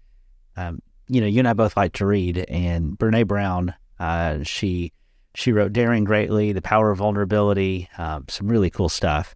[0.56, 2.38] um, you know, you and I both like to read.
[2.50, 4.91] And Brene Brown, uh, she
[5.34, 9.36] she wrote Daring Greatly, The Power of Vulnerability, um, some really cool stuff.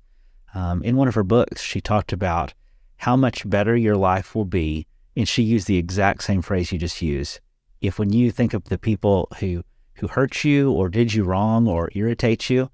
[0.56, 2.54] Um, in one of her books, she talked about
[2.98, 6.78] how much better your life will be and she used the exact same phrase you
[6.78, 7.42] just used.
[7.82, 9.64] If when you think of the people who
[9.96, 12.70] who hurt you or did you wrong or irritate you,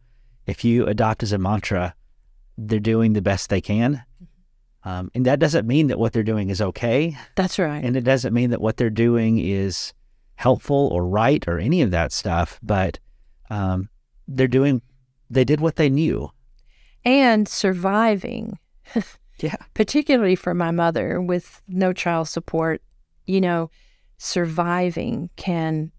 [0.45, 1.95] if you adopt as a mantra,
[2.55, 4.03] they're doing the best they can.
[4.85, 7.17] Um, and that doesn't mean that what they're doing is okay.
[7.35, 7.83] That's right.
[7.83, 9.93] And it doesn't mean that what they're doing is
[10.35, 12.59] helpful or right or any of that stuff.
[12.61, 12.99] But
[13.49, 13.89] um,
[14.27, 14.81] they're doing,
[15.29, 16.29] they did what they knew.
[17.03, 18.59] and surviving,
[19.39, 19.55] Yeah.
[19.73, 22.81] particularly for my mother with no child support,
[23.25, 23.69] you know,
[24.17, 25.91] surviving can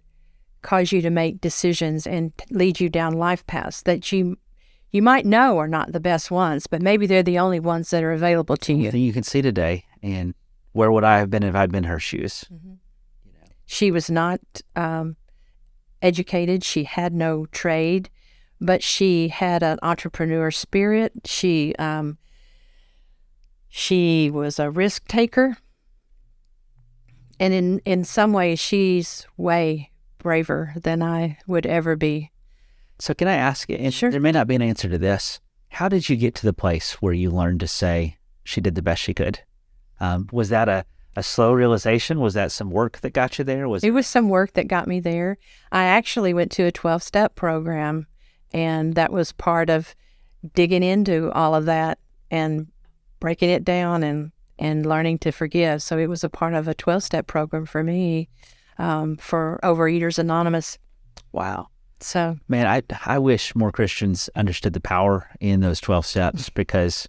[0.62, 4.37] cause you to make decisions and lead you down life paths that you
[4.90, 8.03] you might know are not the best ones, but maybe they're the only ones that
[8.03, 8.90] are available to you.
[8.90, 9.85] You can see today.
[10.03, 10.35] And
[10.72, 12.44] where would I have been if I'd been in her shoes?
[13.66, 14.40] She was not
[14.77, 15.16] um,
[16.03, 16.62] educated.
[16.62, 18.09] She had no trade,
[18.61, 21.12] but she had an entrepreneur spirit.
[21.25, 22.18] She um,
[23.68, 25.57] she was a risk taker,
[27.40, 32.31] and in in some ways, she's way braver than I would ever be.
[32.98, 34.11] So can I ask you, and Sure.
[34.11, 35.40] there may not be an answer to this.
[35.68, 38.82] How did you get to the place where you learned to say she did the
[38.82, 39.40] best she could?
[40.00, 42.20] Um, was that a, a slow realization?
[42.20, 43.68] Was that some work that got you there?
[43.68, 45.37] Was It was some work that got me there.
[45.72, 48.06] I actually went to a 12 step program,
[48.52, 49.94] and that was part of
[50.54, 51.98] digging into all of that
[52.30, 52.68] and
[53.20, 55.82] breaking it down and, and learning to forgive.
[55.82, 58.28] So it was a part of a 12 step program for me
[58.78, 60.78] um, for Overeaters Anonymous.
[61.32, 61.68] wow,
[62.00, 62.66] So, man!
[62.66, 67.09] I I wish more Christians understood the power in those twelve steps because,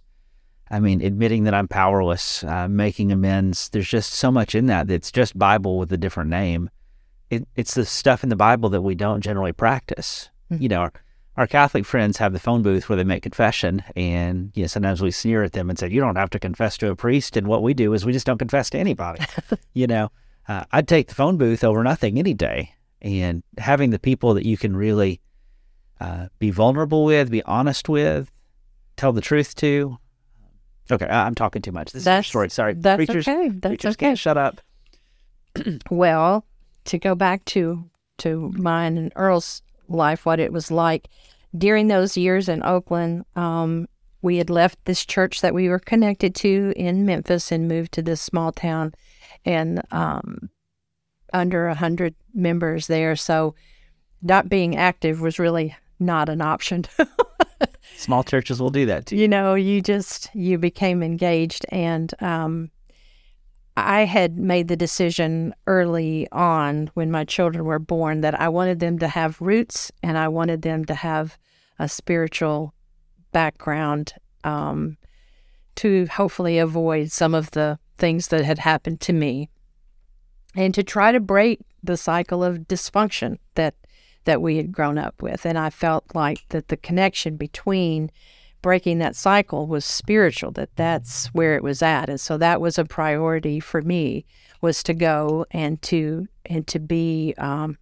[0.70, 3.68] I mean, admitting that I'm powerless, uh, making amends.
[3.68, 6.70] There's just so much in that that's just Bible with a different name,
[7.30, 10.30] it, it's the stuff in the Bible that we don't generally practice.
[10.50, 10.60] Mhm.
[10.62, 10.92] You know, our,
[11.36, 15.02] our Catholic friends have the phone booth where they make confession, and you know, sometimes
[15.02, 17.46] we sneer at them and say, "You don't have to confess to a priest." And
[17.46, 19.22] what we do is we just don't confess to anybody.
[19.74, 20.10] you know,
[20.48, 24.44] uh, I'd take the phone booth over nothing any day, and having the people that
[24.46, 25.20] you can really
[26.00, 28.30] uh, be vulnerable with, be honest with,
[28.96, 29.98] tell the truth to.
[30.90, 31.92] Okay, I- I'm talking too much.
[31.92, 32.50] This is your That's- story.
[32.50, 33.28] Sorry, That's preachers.
[33.28, 33.48] okay.
[33.48, 34.06] That's preachers okay.
[34.06, 34.60] can't shut up.
[35.90, 36.44] Well,
[36.84, 37.84] to go back to
[38.18, 41.08] to mine and Earl's life, what it was like
[41.56, 43.88] during those years in Oakland, um,
[44.22, 48.02] we had left this church that we were connected to in Memphis and moved to
[48.02, 48.92] this small town,
[49.44, 50.50] and um,
[51.32, 53.16] under a hundred members there.
[53.16, 53.54] So,
[54.22, 56.84] not being active was really not an option.
[57.96, 59.16] Small churches will do that too.
[59.16, 62.70] you know you just you became engaged and um
[63.76, 68.78] i had made the decision early on when my children were born that i wanted
[68.78, 71.36] them to have roots and i wanted them to have
[71.80, 72.72] a spiritual
[73.32, 74.14] background
[74.44, 74.96] um
[75.74, 79.48] to hopefully avoid some of the things that had happened to me
[80.58, 83.74] and to try to break the cycle of dysfunction that
[84.24, 85.46] that we had grown up with.
[85.46, 88.10] And i felt like that the connection between
[88.60, 92.08] breaking that cycle was spiritual that that's where it was at.
[92.08, 94.24] And so that was a priority for me
[94.60, 97.78] was to go and to and to be um,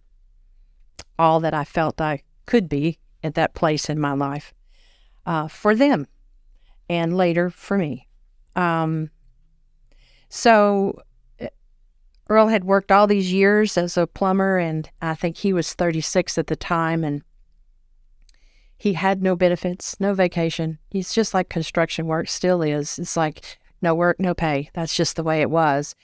[1.17, 4.53] all that i felt i could be at that place in my life
[5.25, 6.07] uh, for them
[6.87, 8.07] and later for me.
[8.55, 9.09] Um,
[10.29, 11.01] so
[12.29, 16.37] Earl had worked all these years as a plumber, and I think he was 36
[16.37, 17.21] at the time, and
[18.77, 20.77] he had no benefits, no vacation.
[20.89, 22.99] He's just like construction work still is.
[22.99, 24.69] It's like no work, no pay.
[24.73, 25.95] That's just the way it was.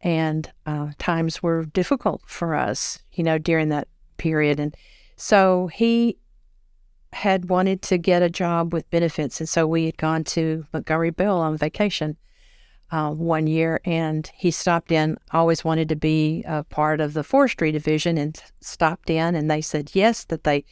[0.00, 4.58] And uh, times were difficult for us, you know, during that period.
[4.58, 4.74] And
[5.16, 6.16] so he
[7.12, 9.38] had wanted to get a job with benefits.
[9.38, 12.16] And so we had gone to Montgomery Bell on vacation
[12.92, 15.16] uh, one year, and he stopped in.
[15.32, 19.34] Always wanted to be a part of the forestry division, and stopped in.
[19.34, 20.64] And they said yes, that they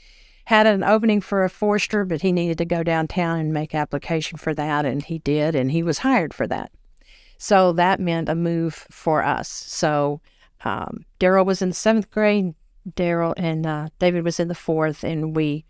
[0.44, 4.36] had an opening for a forester, but he needed to go downtown and make application
[4.38, 6.70] for that, and he did, and he was hired for that.
[7.38, 9.48] So that meant a move for us.
[9.48, 10.20] So
[10.64, 12.54] um, Daryl was in seventh grade.
[12.88, 15.64] Daryl and uh, David was in the fourth, and we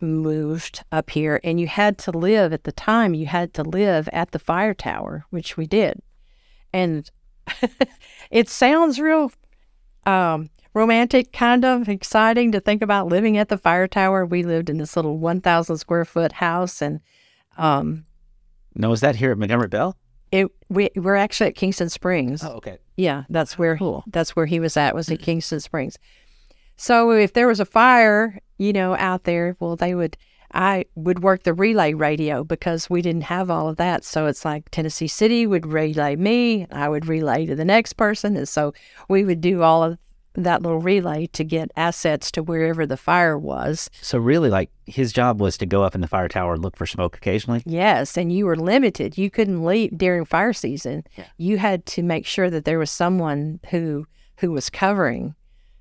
[0.00, 4.08] moved up here and you had to live at the time you had to live
[4.12, 6.00] at the fire tower which we did
[6.72, 7.10] and
[8.30, 9.32] it sounds real
[10.06, 14.70] um, romantic kind of exciting to think about living at the fire tower we lived
[14.70, 17.00] in this little 1000 square foot house and
[17.56, 18.04] um,
[18.74, 19.96] No, is that here at Montgomery Bell?
[20.30, 22.78] it we, we're actually at kingston springs Oh, okay.
[22.96, 24.04] yeah, that's where Cool.
[24.06, 25.98] that's where he was at was at Kingston Springs.
[26.78, 30.16] So if there was a fire, you know, out there, well, they would
[30.54, 34.04] I would work the relay radio because we didn't have all of that.
[34.04, 38.34] So it's like Tennessee City would relay me, I would relay to the next person,
[38.36, 38.72] and so
[39.08, 39.98] we would do all of
[40.34, 43.90] that little relay to get assets to wherever the fire was.
[44.00, 46.76] So really, like his job was to go up in the fire tower and look
[46.76, 47.62] for smoke occasionally.
[47.66, 49.18] Yes, and you were limited.
[49.18, 51.04] You couldn't leave during fire season.
[51.16, 51.26] Yeah.
[51.36, 55.34] You had to make sure that there was someone who who was covering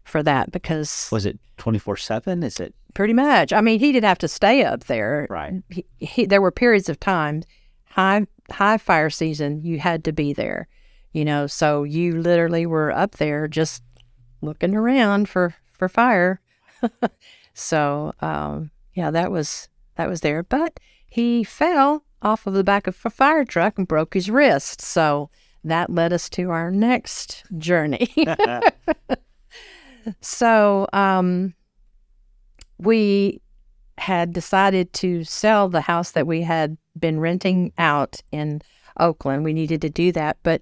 [0.08, 2.44] for that because Was it twenty four seven?
[2.44, 3.54] Is it pretty much.
[3.54, 5.28] I mean, he didn't have to stay up there.
[5.30, 5.62] right?
[5.70, 7.44] He, he, there were periods of time,
[7.86, 10.68] high high fire season, you had to be there.
[11.14, 13.84] You know, so you literally were up there just
[14.42, 16.42] looking around for for fire.
[17.54, 20.44] so um, yeah, that was that was there.
[20.44, 24.82] But he fell off of the back of a fire truck and broke his wrist.
[24.82, 25.30] So
[25.64, 28.10] that led us to our next journey.
[30.22, 31.54] so um,
[32.78, 33.42] we
[33.98, 38.62] had decided to sell the house that we had been renting out in
[39.00, 39.44] Oakland.
[39.44, 40.38] We needed to do that.
[40.44, 40.62] But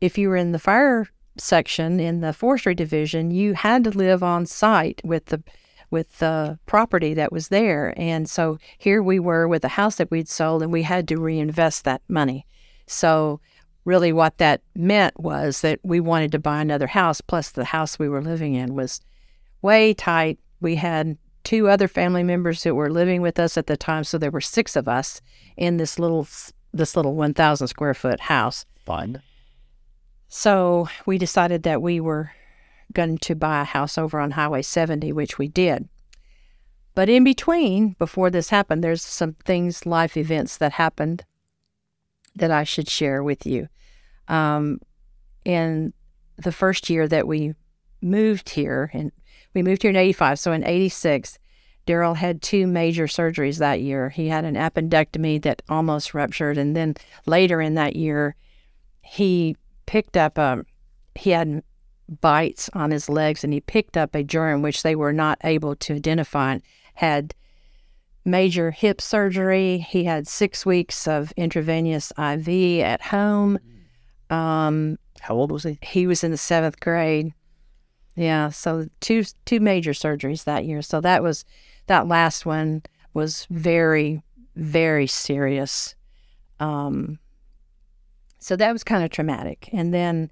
[0.00, 4.22] if you were in the fire section in the forestry division, you had to live
[4.22, 5.42] on site with the
[5.90, 7.94] with the property that was there.
[7.96, 11.16] And so here we were with a house that we'd sold and we had to
[11.16, 12.46] reinvest that money.
[12.86, 13.40] So
[13.88, 17.98] really what that meant was that we wanted to buy another house plus the house
[17.98, 19.00] we were living in was
[19.62, 20.38] way tight.
[20.60, 24.18] We had two other family members that were living with us at the time, so
[24.18, 25.22] there were six of us
[25.56, 26.28] in this little
[26.70, 28.66] this little 1,000 square foot house.
[28.84, 29.22] Fun.
[30.28, 32.32] So we decided that we were
[32.92, 35.88] going to buy a house over on Highway 70, which we did.
[36.94, 41.24] But in between, before this happened, there's some things, life events that happened
[42.36, 43.68] that I should share with you.
[44.28, 44.80] Um,
[45.44, 45.92] in
[46.36, 47.54] the first year that we
[48.00, 49.10] moved here, and
[49.54, 50.38] we moved here in 85.
[50.38, 51.38] So in 86,
[51.86, 54.10] Daryl had two major surgeries that year.
[54.10, 56.94] He had an appendectomy that almost ruptured, and then
[57.26, 58.36] later in that year,
[59.02, 59.56] he
[59.86, 60.64] picked up a
[61.14, 61.62] he had
[62.20, 65.74] bites on his legs, and he picked up a germ which they were not able
[65.76, 66.52] to identify.
[66.52, 66.62] And
[66.98, 67.32] had
[68.24, 69.78] major hip surgery.
[69.78, 73.60] He had six weeks of intravenous IV at home.
[74.30, 75.78] Um, How old was he?
[75.82, 77.32] he was in the seventh grade.
[78.14, 80.82] Yeah, so two two major surgeries that year.
[80.82, 81.44] So that was
[81.86, 82.82] that last one
[83.14, 84.22] was very
[84.56, 85.94] very serious.
[86.58, 87.18] Um,
[88.40, 89.68] so that was kind of traumatic.
[89.72, 90.30] And then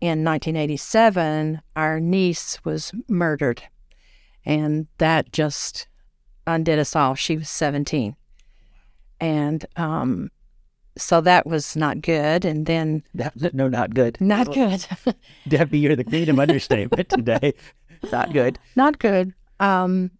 [0.00, 3.62] in 1987, our niece was murdered,
[4.44, 5.86] and that just
[6.46, 7.14] undid us all.
[7.14, 8.16] She was 17,
[9.20, 10.30] and um,
[10.98, 12.44] so that was not good.
[12.44, 14.20] And then That- No, not good.
[14.20, 14.84] not good.
[15.48, 17.54] Debbie, you're the queen of understatement today.
[18.12, 18.58] Not good.
[18.76, 19.32] not good.
[19.60, 20.10] Um,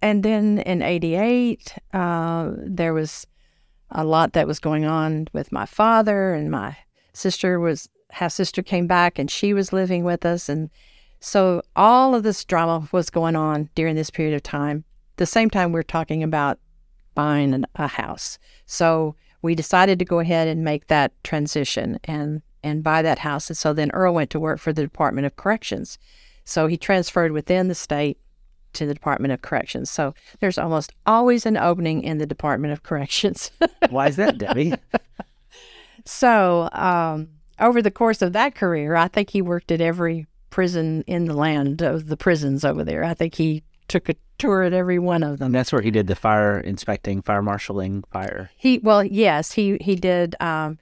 [0.00, 3.26] and then in '88, uh, there was
[3.90, 6.76] a lot that was going on with my father, and my
[7.12, 10.70] sister was half sister came back, and she was living with us, and
[11.20, 14.84] so all of this drama was going on during this period of time.
[15.16, 16.58] The same time we're talking about
[17.14, 19.14] buying an, a house, so
[19.44, 23.50] we decided to go ahead and make that transition and and buy that house.
[23.50, 25.98] And so then Earl went to work for the Department of Corrections.
[26.46, 28.16] So he transferred within the state
[28.72, 29.90] to the Department of Corrections.
[29.90, 33.50] So there's almost always an opening in the Department of Corrections.
[33.90, 34.72] Why is that, Debbie?
[36.06, 37.28] so um,
[37.60, 41.34] over the course of that career, I think he worked at every prison in the
[41.34, 43.04] land of the prisons over there.
[43.04, 45.46] I think he took a tour at every one of them.
[45.46, 48.50] And that's where he did the fire inspecting, fire marshaling, fire.
[48.56, 50.36] He well, yes, he he did.
[50.40, 50.78] Um,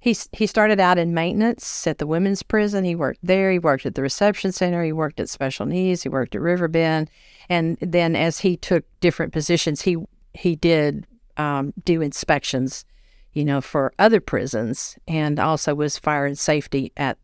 [0.00, 2.84] he he started out in maintenance at the women's prison.
[2.84, 3.50] He worked there.
[3.50, 4.82] He worked at the reception center.
[4.84, 6.02] He worked at special needs.
[6.02, 7.10] He worked at Riverbend,
[7.48, 9.96] and then as he took different positions, he
[10.34, 12.84] he did um, do inspections,
[13.32, 17.18] you know, for other prisons, and also was fire and safety at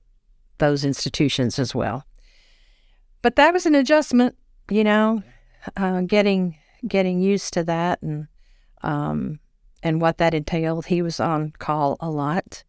[0.58, 2.04] those institutions as well.
[3.22, 4.36] But that was an adjustment,
[4.70, 5.22] you know,
[5.76, 6.56] uh, getting
[6.86, 8.26] getting used to that and
[8.82, 9.38] um,
[9.82, 10.86] and what that entailed.
[10.86, 12.64] He was on call a lot.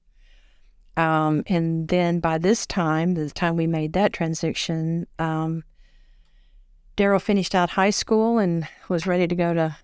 [0.97, 5.63] Um, and then by this time, the time we made that transition, um,
[6.95, 9.77] Daryl finished out high school and was ready to go to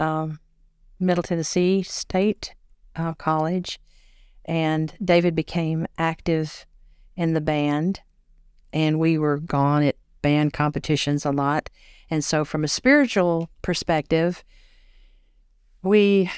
[0.00, 0.40] um,
[0.98, 2.54] Middle Tennessee State
[2.94, 3.78] uh, College.
[4.46, 6.66] And David became active
[7.16, 8.00] in the band,
[8.72, 11.68] and we were gone at band competitions a lot.
[12.10, 14.44] And so, from a spiritual perspective,
[15.82, 16.30] we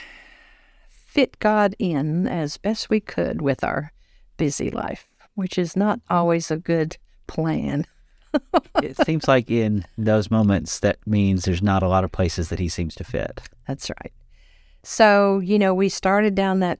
[0.88, 3.92] fit God in as best we could with our
[4.36, 6.96] busy life, which is not always a good
[7.26, 7.86] plan.
[8.82, 12.58] it seems like in those moments, that means there's not a lot of places that
[12.58, 13.40] he seems to fit.
[13.66, 14.12] That's right.
[14.82, 16.78] So, you know, we started down that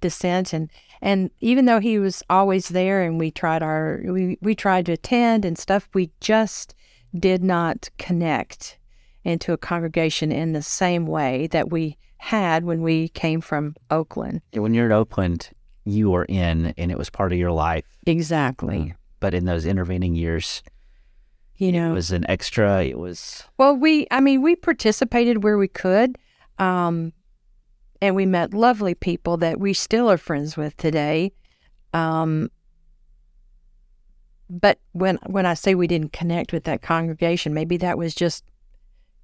[0.00, 0.70] descent and
[1.00, 4.92] and even though he was always there and we tried our we, we tried to
[4.92, 6.74] attend and stuff, we just
[7.18, 8.78] did not connect
[9.24, 14.40] into a congregation in the same way that we had when we came from Oakland.
[14.52, 15.50] When you're in Oakland,
[15.84, 17.84] you were in, and it was part of your life.
[18.06, 18.94] Exactly.
[19.20, 20.62] But in those intervening years,
[21.56, 22.82] You know, it was an extra.
[22.84, 26.18] It was Well, we, I mean, we participated where we could,
[26.58, 27.12] um,
[28.02, 31.32] and we met lovely people that we still are friends with today.
[31.92, 32.50] Um,
[34.50, 38.44] but when when I say we didn't connect with that congregation, maybe that was just,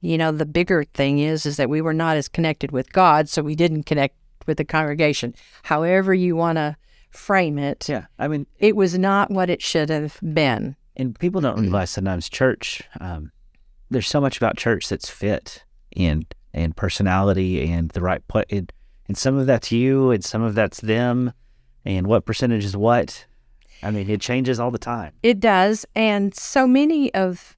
[0.01, 3.29] you know, the bigger thing is is that we were not as connected with God,
[3.29, 4.16] so we didn't connect
[4.47, 5.35] with the congregation.
[5.62, 6.77] However you want to
[7.11, 8.07] frame it, yeah.
[8.18, 10.77] I mean, it was not what it should have been.
[10.97, 12.83] and people don't realize sometimes church.
[13.01, 13.33] Um,
[13.91, 15.64] there's so much about church that's fit
[15.97, 18.47] and and personality and the right place.
[18.51, 18.73] And,
[19.09, 21.33] and some of that's you, and some of that's them,
[21.85, 23.27] and what percentage is what.
[23.83, 25.12] I mean, it changes all the time.
[25.22, 25.87] It does.
[25.95, 27.57] And so many of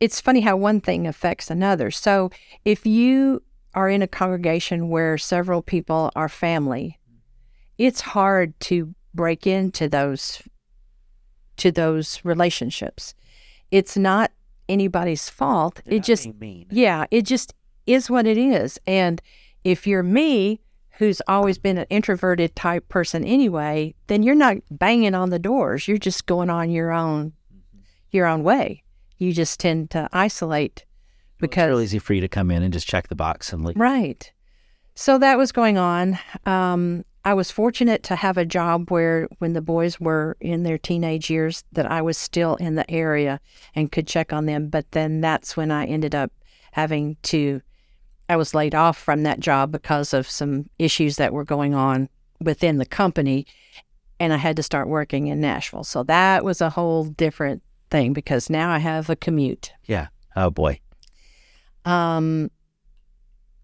[0.00, 1.90] it's funny how one thing affects another.
[1.90, 2.30] So
[2.64, 3.42] if you
[3.74, 6.98] are in a congregation where several people are family,
[7.78, 10.42] it's hard to break into those
[11.58, 13.14] to those relationships.
[13.70, 14.30] It's not
[14.68, 15.80] anybody's fault.
[15.86, 16.28] it just
[16.70, 17.54] yeah, it just
[17.86, 18.78] is what it is.
[18.86, 19.22] And
[19.64, 20.60] if you're me,
[20.98, 25.86] who's always been an introverted type person anyway, then you're not banging on the doors.
[25.86, 27.32] You're just going on your own
[28.10, 28.82] your own way.
[29.18, 30.84] You just tend to isolate
[31.38, 33.52] because It's because real easy for you to come in and just check the box
[33.52, 33.76] and leave.
[33.76, 34.32] Right.
[34.94, 36.18] So that was going on.
[36.46, 40.78] Um, I was fortunate to have a job where, when the boys were in their
[40.78, 43.40] teenage years, that I was still in the area
[43.74, 44.68] and could check on them.
[44.68, 46.32] But then that's when I ended up
[46.70, 47.60] having to,
[48.28, 52.08] I was laid off from that job because of some issues that were going on
[52.40, 53.46] within the company.
[54.18, 55.84] And I had to start working in Nashville.
[55.84, 59.72] So that was a whole different thing because now I have a commute.
[59.84, 60.08] Yeah.
[60.34, 60.80] Oh, boy.
[61.84, 62.50] Um,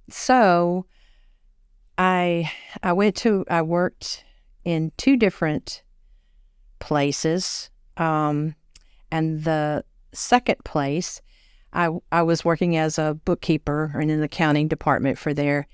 [0.08, 0.86] so
[1.98, 2.50] I
[2.82, 4.24] I went to I worked
[4.64, 5.82] in two different
[6.78, 7.70] places.
[7.96, 8.54] Um,
[9.10, 11.20] and the second place,
[11.72, 15.66] I I was working as a bookkeeper and in an accounting department for there,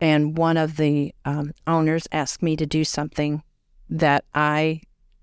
[0.00, 3.42] and one of the um, owners asked me to do something
[3.90, 4.82] that I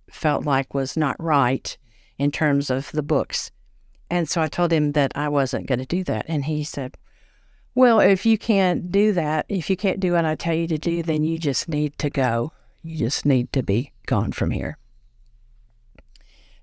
[0.10, 1.78] felt like was not right
[2.18, 3.52] in terms of the books.
[4.10, 6.26] And so I told him that I wasn't going to do that.
[6.28, 6.98] And he said,
[7.74, 10.78] Well, if you can't do that, if you can't do what I tell you to
[10.78, 12.52] do, then you just need to go.
[12.84, 14.78] You just need to be gone from here.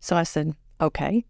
[0.01, 1.25] So I said, Okay,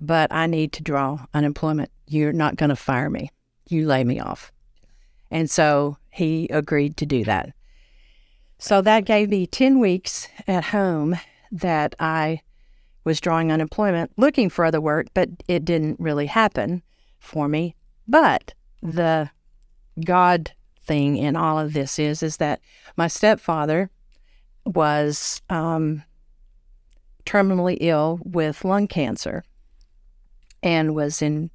[0.00, 1.90] but I need to draw unemployment.
[2.06, 3.30] You're not going to fire me.
[3.68, 4.50] You lay me off.
[5.30, 7.50] And so he agreed to do that.
[8.58, 11.16] So that gave me 10 weeks at home
[11.52, 12.42] that I
[13.04, 16.82] was drawing unemployment, looking for other work, but it didn't really happen
[17.18, 17.74] for me.
[18.06, 19.30] But the
[20.04, 22.60] God thing in all of this is is that
[22.96, 23.90] my stepfather
[24.66, 26.02] was um,
[27.24, 29.44] terminally ill with lung cancer
[30.62, 31.50] and was in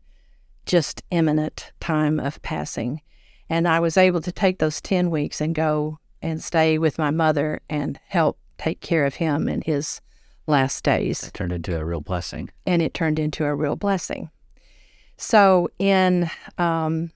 [0.66, 3.01] just imminent time of passing.
[3.49, 7.12] And I was able to take those 10 weeks and go and stay with my
[7.12, 10.01] mother and help take care of him in his
[10.47, 11.28] last days.
[11.28, 12.49] It turned into a real blessing.
[12.66, 14.30] And it turned into a real blessing.
[15.18, 17.12] So, in, um,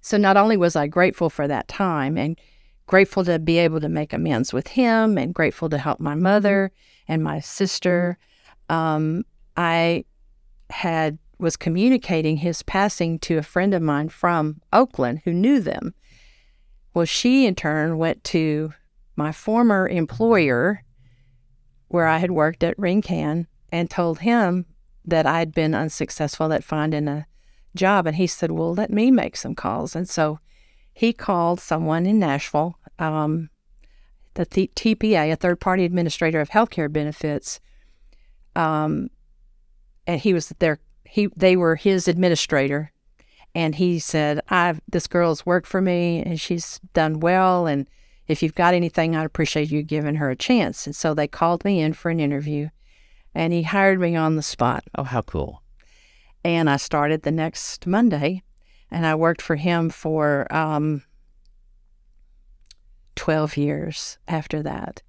[0.00, 2.38] so not only was I grateful for that time and
[2.86, 6.70] grateful to be able to make amends with him and grateful to help my mother
[7.08, 8.16] and my sister,
[8.68, 9.24] um,
[9.56, 10.04] I
[10.70, 15.94] had was communicating his passing to a friend of mine from Oakland who knew them.
[16.94, 18.72] Well, she in turn went to
[19.14, 20.82] my former employer
[21.88, 24.66] where I had worked at Ringcan and told him
[25.04, 27.26] that I'd been unsuccessful at finding a
[27.74, 28.06] job.
[28.06, 29.94] And he said, Well, let me make some calls.
[29.96, 30.40] And so
[30.92, 33.50] he called someone in Nashville, um,
[34.34, 37.60] the TPA, a third party administrator of healthcare benefits.
[38.56, 39.08] Um,
[40.08, 42.90] and he was their he they were his administrator
[43.54, 47.86] and he said i've this girl's worked for me and she's done well and
[48.28, 50.86] if you've got anything, I'd appreciate you giving her a chance.
[50.86, 52.68] And so they called me in for an interview
[53.34, 54.84] and he hired me on the spot.
[54.96, 55.62] Oh, how cool.
[56.44, 58.42] And I started the next Monday
[58.90, 61.02] and I worked for him for um,
[63.16, 65.02] 12 years after that.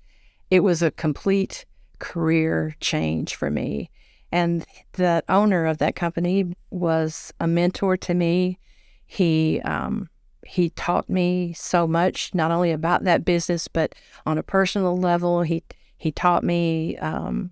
[0.50, 1.66] It was a complete
[2.00, 3.92] career change for me.
[4.32, 8.60] And the owner of that company was a mentor to me.
[9.06, 10.10] He um,
[10.46, 15.42] he taught me so much, not only about that business, but on a personal level.
[15.42, 15.64] He
[15.98, 17.52] he taught me um,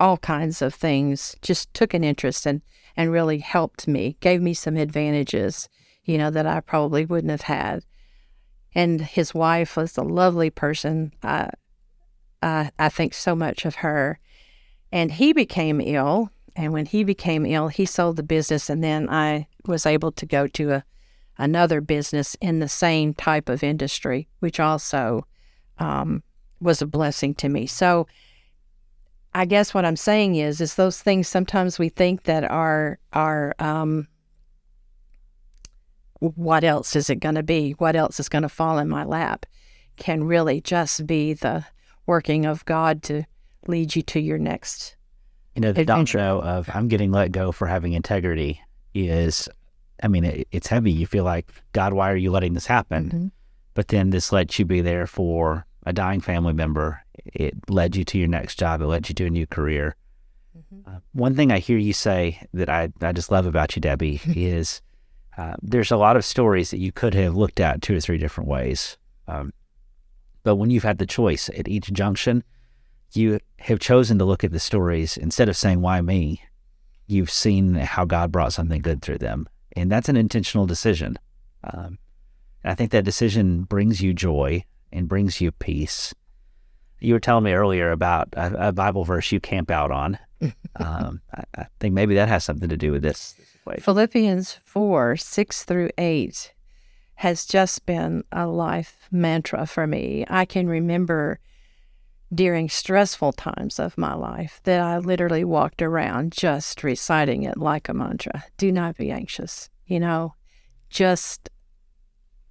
[0.00, 1.36] all kinds of things.
[1.42, 2.60] Just took an interest and
[2.96, 4.16] and really helped me.
[4.20, 5.68] Gave me some advantages,
[6.04, 7.84] you know, that I probably wouldn't have had.
[8.74, 11.12] And his wife was a lovely person.
[11.22, 11.50] I
[12.42, 14.18] I, I think so much of her.
[14.92, 16.30] And he became ill.
[16.54, 20.24] And when he became ill, he sold the business, and then I was able to
[20.24, 20.84] go to a
[21.38, 25.26] another business in the same type of industry, which also
[25.78, 26.22] um,
[26.60, 27.66] was a blessing to me.
[27.66, 28.06] So
[29.34, 33.54] I guess what I'm saying is, is those things sometimes we think that are are
[33.58, 34.08] um,
[36.20, 37.72] what else is it going to be?
[37.72, 39.44] What else is going to fall in my lap?
[39.96, 41.64] Can really just be the
[42.06, 43.24] working of God to
[43.68, 44.96] lead you to your next.
[45.54, 48.60] You know, the doctrine of I'm getting let go for having integrity
[48.94, 49.48] is
[50.02, 50.92] I mean, it, it's heavy.
[50.92, 53.06] You feel like, God, why are you letting this happen?
[53.06, 53.26] Mm-hmm.
[53.74, 57.02] But then this lets you be there for a dying family member.
[57.24, 58.80] It led you to your next job.
[58.80, 59.96] It led you to a new career.
[60.56, 60.96] Mm-hmm.
[60.96, 64.20] Uh, one thing I hear you say that I, I just love about you, Debbie,
[64.26, 64.80] is
[65.36, 68.18] uh, there's a lot of stories that you could have looked at two or three
[68.18, 68.96] different ways.
[69.28, 69.52] Um,
[70.42, 72.44] but when you've had the choice at each junction,
[73.16, 76.42] you have chosen to look at the stories instead of saying, why me?
[77.06, 81.18] You've seen how God brought something good through them and that's an intentional decision.
[81.62, 81.98] Um,
[82.64, 86.14] I think that decision brings you joy and brings you peace.
[86.98, 90.18] You were telling me earlier about a, a Bible verse you camp out on.
[90.76, 93.34] um, I, I, think maybe that has something to do with this.
[93.80, 96.52] Philippians 4 6 through 8.
[97.16, 100.24] has just been a life mantra for me.
[100.28, 101.40] I can remember
[102.34, 107.88] during stressful times of my life that I literally walked around just reciting it like
[107.88, 108.44] a mantra.
[108.56, 109.70] Do not be anxious.
[109.86, 110.34] You know,
[110.90, 111.48] just,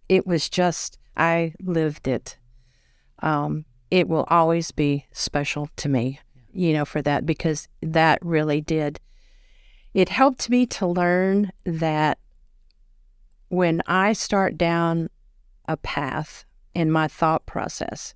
[0.07, 2.38] it was just, I lived it.
[3.19, 6.19] Um, it will always be special to me,
[6.53, 8.99] you know, for that because that really did.
[9.93, 12.17] It helped me to learn that
[13.49, 15.09] when I start down
[15.67, 18.13] a path in my thought process,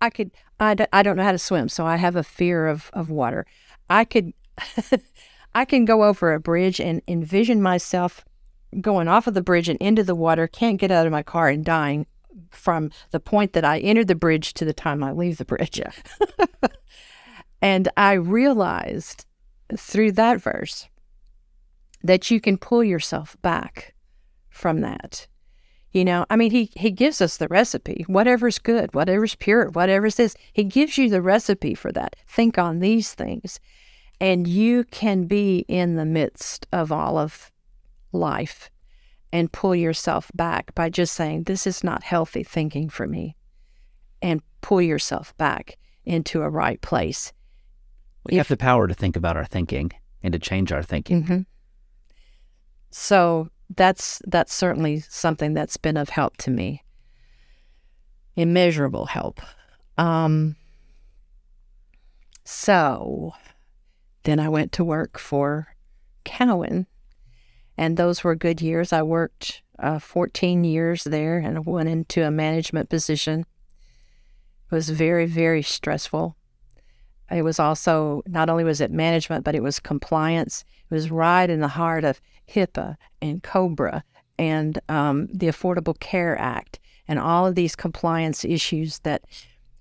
[0.00, 0.30] I could,
[0.60, 3.10] I d- I don't know how to swim, so I have a fear of, of
[3.10, 3.46] water.
[3.90, 4.32] I could,
[5.54, 8.24] I can go over a bridge and envision myself
[8.80, 11.48] going off of the bridge and into the water, can't get out of my car
[11.48, 12.06] and dying
[12.50, 15.80] from the point that I enter the bridge to the time I leave the bridge.
[17.62, 19.26] and I realized
[19.76, 20.88] through that verse
[22.02, 23.94] that you can pull yourself back
[24.50, 25.26] from that.
[25.92, 28.04] You know, I mean, he, he gives us the recipe.
[28.08, 32.16] Whatever's good, whatever's pure, whatever's this, he gives you the recipe for that.
[32.26, 33.58] Think on these things.
[34.20, 37.50] And you can be in the midst of all of
[38.12, 38.70] life
[39.32, 43.36] and pull yourself back by just saying, This is not healthy thinking for me,
[44.20, 47.32] and pull yourself back into a right place.
[48.24, 51.22] We if, have the power to think about our thinking and to change our thinking.
[51.22, 51.40] Mm-hmm.
[52.90, 56.84] So that's that's certainly something that's been of help to me.
[58.36, 59.40] Immeasurable help.
[59.96, 60.56] Um,
[62.44, 63.34] so
[64.22, 65.68] then I went to work for
[66.24, 66.86] Cowan,
[67.76, 68.92] and those were good years.
[68.92, 73.40] I worked uh, 14 years there and went into a management position.
[74.70, 76.36] It was very, very stressful.
[77.30, 80.64] It was also not only was it management, but it was compliance.
[80.90, 82.20] It was right in the heart of
[82.54, 84.02] HIPAA and COBRA
[84.38, 89.22] and um, the Affordable Care Act and all of these compliance issues that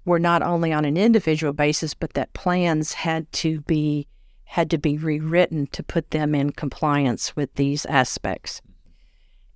[0.05, 4.07] were not only on an individual basis, but that plans had to be
[4.45, 8.61] had to be rewritten to put them in compliance with these aspects.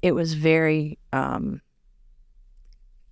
[0.01, 1.61] It was very um,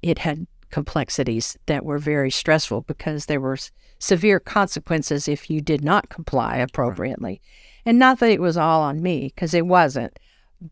[0.02, 3.58] it had complexities that were very stressful because there were
[3.98, 7.30] severe consequences if you did not comply appropriately.
[7.30, 7.69] Right.
[7.86, 10.18] And not that it was all on me, because it wasn't,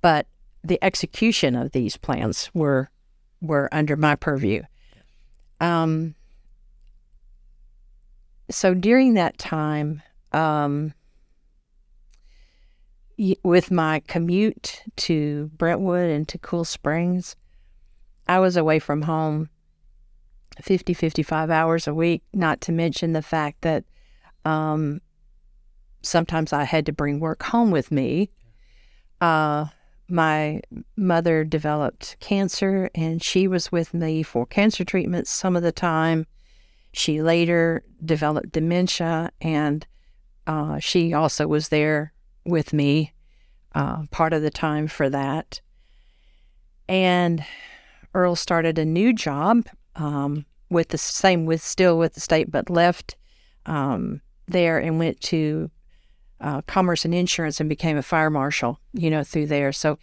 [0.01, 0.27] but
[0.63, 2.89] the execution of these plans were
[3.41, 4.63] were under my purview.
[5.61, 6.15] Um,
[8.49, 10.01] so during that time,
[10.31, 10.93] um,
[13.43, 17.35] with my commute to Brentwood and to Cool Springs,
[18.27, 19.49] I was away from home
[20.61, 23.83] 50, 55 hours a week, not to mention the fact that
[24.45, 25.01] um,
[26.01, 28.29] sometimes I had to bring work home with me.
[29.19, 29.65] Uh,
[30.09, 30.61] my
[30.95, 36.25] mother developed cancer and she was with me for cancer treatments some of the time.
[36.93, 39.85] She later developed dementia and
[40.45, 42.13] uh, she also was there
[42.45, 43.13] with me
[43.75, 45.59] uh, part of the time for that.
[46.87, 47.43] And
[48.13, 52.69] Earl started a new job um, with the same with still with the state, but
[52.69, 53.17] left
[53.65, 55.69] um, there and went to
[56.39, 59.71] uh, commerce and insurance and became a fire marshal, you know, through there.
[59.71, 59.97] So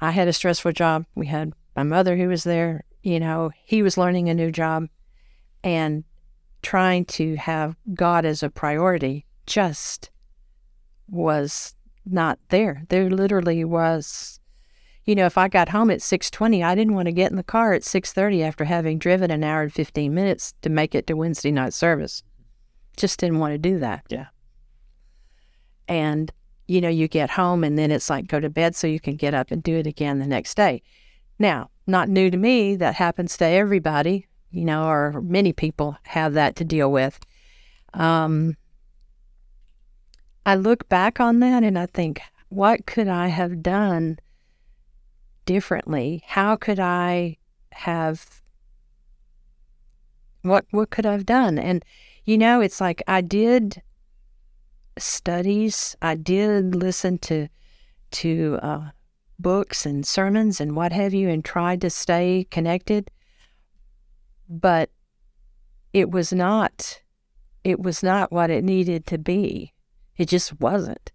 [0.00, 1.06] I had a stressful job.
[1.14, 4.88] We had my mother who was there, you know, he was learning a new job
[5.64, 6.04] and
[6.62, 10.10] trying to have God as a priority just
[11.08, 11.74] was
[12.04, 12.82] not there.
[12.88, 14.38] There literally was
[15.08, 17.42] you know, if I got home at 6:20, I didn't want to get in the
[17.42, 21.14] car at 6:30 after having driven an hour and 15 minutes to make it to
[21.14, 22.22] Wednesday night service.
[22.94, 24.04] Just didn't want to do that.
[24.10, 24.26] Yeah.
[25.88, 26.32] And
[26.68, 29.16] you know, you get home and then it's like go to bed so you can
[29.16, 30.82] get up and do it again the next day.
[31.38, 36.34] Now, not new to me, that happens to everybody, you know, or many people have
[36.34, 37.18] that to deal with.
[37.94, 38.56] Um,
[40.44, 42.20] I look back on that and I think,
[42.50, 44.18] what could I have done
[45.46, 46.22] differently?
[46.26, 47.38] How could I
[47.72, 48.42] have
[50.42, 51.58] what what could I have done?
[51.58, 51.84] And
[52.24, 53.82] you know, it's like I did
[55.02, 55.96] studies.
[56.02, 57.48] I did listen to
[58.10, 58.90] to uh,
[59.38, 63.10] books and sermons and what have you, and tried to stay connected.
[64.48, 64.90] But
[65.92, 67.02] it was not.
[67.64, 69.72] It was not what it needed to be.
[70.16, 71.12] It just wasn't.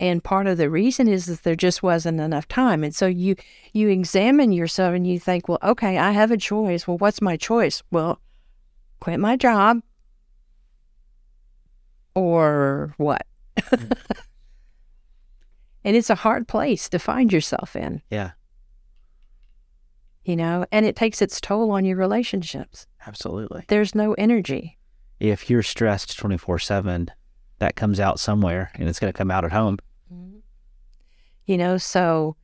[0.00, 2.82] And part of the reason is that there just wasn't enough time.
[2.84, 3.36] And so you
[3.72, 6.86] you examine yourself and you think, well, okay, I have a choice.
[6.86, 7.82] Well, what's my choice?
[7.90, 8.20] Well,
[9.00, 9.82] quit my job
[12.14, 13.26] or what?
[13.58, 13.92] Mm-hmm.
[15.84, 18.02] and it's a hard place to find yourself in.
[18.10, 18.32] Yeah.
[20.24, 22.86] you know, and it takes its toll on your relationships.
[23.06, 23.64] Absolutely.
[23.68, 24.78] There's no energy.
[25.20, 27.10] If you're stressed 24 7,
[27.58, 29.78] that comes out somewhere and it's going to come out at home.
[31.46, 32.36] You know, so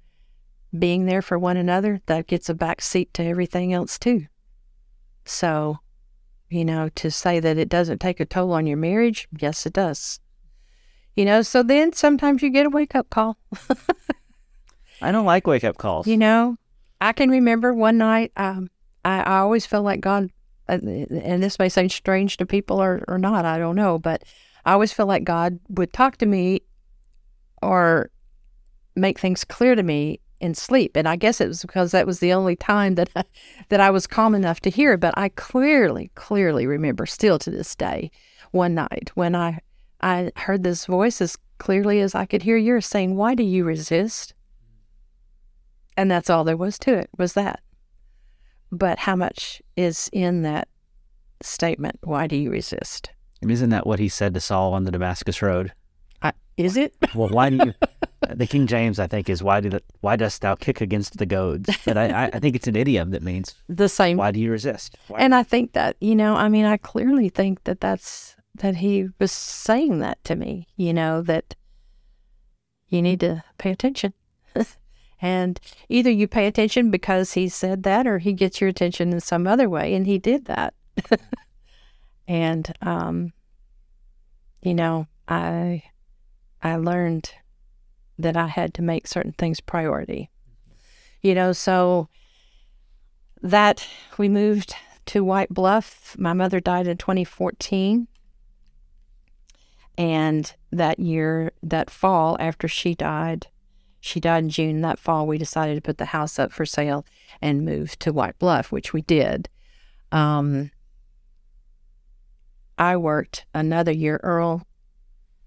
[0.79, 4.27] being there for one another, that gets a back seat to everything else too.
[5.25, 5.79] So,
[6.51, 9.73] you know, to say that it doesn't take a toll on your marriage, yes, it
[9.73, 10.21] does.
[11.17, 13.39] You know, so then sometimes you get a wake up call.
[15.03, 16.07] I don't like wake up calls.
[16.07, 16.57] You know,
[17.01, 18.69] I can remember one night, um,
[19.05, 20.31] I, I always felt like God,
[20.69, 24.25] and this may sound strange to people or, or not, I don't know, but
[24.65, 26.63] I always feel like God would talk to me
[27.63, 28.11] or
[28.97, 30.97] make things clear to me in sleep.
[30.97, 33.11] And I guess it was because that was the only time that
[33.69, 34.97] that I was calm enough to hear.
[34.97, 38.11] But I clearly, clearly remember still to this day,
[38.51, 39.61] one night when I
[40.01, 43.65] I heard this voice as clearly as I could hear yours saying, "Why do you
[43.65, 44.35] resist?"
[45.97, 47.61] And that's all there was to it was that.
[48.73, 50.69] But how much is in that
[51.43, 51.99] statement?
[52.03, 53.11] Why do you resist?
[53.47, 55.73] Isn't that what he said to Saul on the Damascus Road?
[56.61, 56.95] Is it?
[57.15, 57.75] Well, why do you?
[58.29, 61.69] the King James, I think, is why did why dost thou kick against the goads?
[61.85, 64.17] But I, I think it's an idiom that means the same.
[64.17, 64.97] Why do you resist?
[65.09, 65.19] Why?
[65.19, 69.09] And I think that you know, I mean, I clearly think that that's that he
[69.19, 70.69] was saying that to me.
[70.77, 71.57] You know that
[72.89, 74.13] you need to pay attention.
[75.23, 79.21] and either you pay attention because he said that or he gets your attention in
[79.21, 80.75] some other way and he did that
[82.27, 83.33] and um
[84.63, 85.83] you know i
[86.63, 87.33] i learned
[88.19, 90.31] that i had to make certain things priority
[91.23, 92.09] you know so
[93.43, 93.87] that
[94.19, 94.75] we moved
[95.07, 98.07] to white bluff my mother died in 2014
[99.97, 103.47] and that year that fall after she died
[104.01, 104.81] she died in June.
[104.81, 107.05] That fall, we decided to put the house up for sale
[107.41, 109.49] and move to White Bluff, which we did.
[110.11, 110.71] Um,
[112.79, 114.19] I worked another year.
[114.23, 114.67] Earl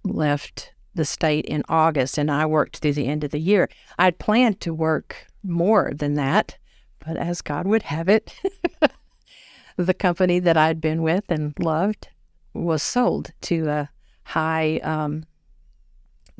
[0.04, 3.70] left the state in August, and I worked through the end of the year.
[3.98, 6.58] I'd planned to work more than that,
[7.00, 8.34] but as God would have it,
[9.78, 12.10] the company that I'd been with and loved
[12.54, 13.90] was sold to a
[14.24, 15.26] high, um,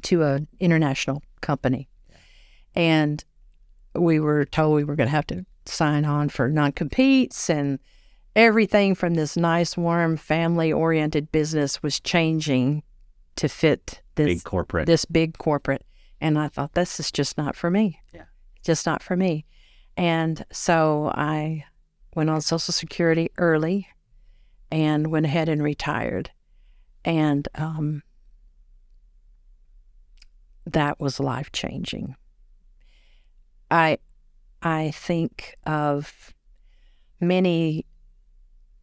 [0.04, 1.90] to an international company
[2.76, 3.24] and
[3.96, 7.80] we were told we were going to have to sign on for non competes and
[8.36, 12.84] everything from this nice, warm, family oriented business was changing
[13.38, 14.86] to fit this big corporate.
[14.86, 15.84] This big corporate.
[16.22, 18.00] And I thought, this is just not for me.
[18.14, 18.26] Yeah.
[18.64, 19.46] Just not for me.
[19.98, 21.66] And so I
[22.16, 23.88] went on Social Security early
[24.72, 26.32] and went ahead and retired.
[27.04, 28.04] And um,
[30.66, 32.16] that was life changing
[33.74, 33.98] I
[34.62, 36.32] I think of
[37.20, 37.86] many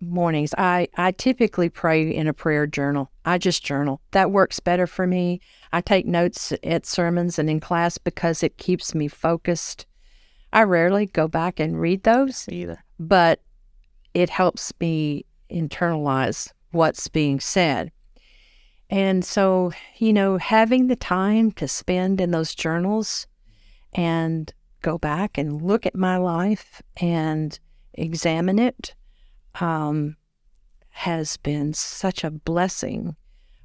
[0.00, 0.54] mornings.
[0.56, 3.10] I, I typically pray in a prayer journal.
[3.24, 4.00] I just journal.
[4.12, 5.40] That works better for me.
[5.72, 9.86] I take notes at sermons and in class because it keeps me focused.
[10.52, 13.40] I rarely go back and read those either, but
[14.14, 17.92] it helps me internalize what's being said.
[18.88, 23.28] And so, you know, having the time to spend in those journals
[23.94, 27.58] and go back and look at my life and
[27.94, 28.94] examine it
[29.60, 30.16] um,
[30.90, 33.16] has been such a blessing,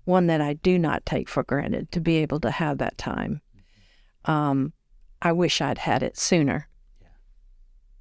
[0.03, 3.41] one that I do not take for granted to be able to have that time.
[4.25, 4.73] Um,
[5.21, 6.67] I wish I'd had it sooner,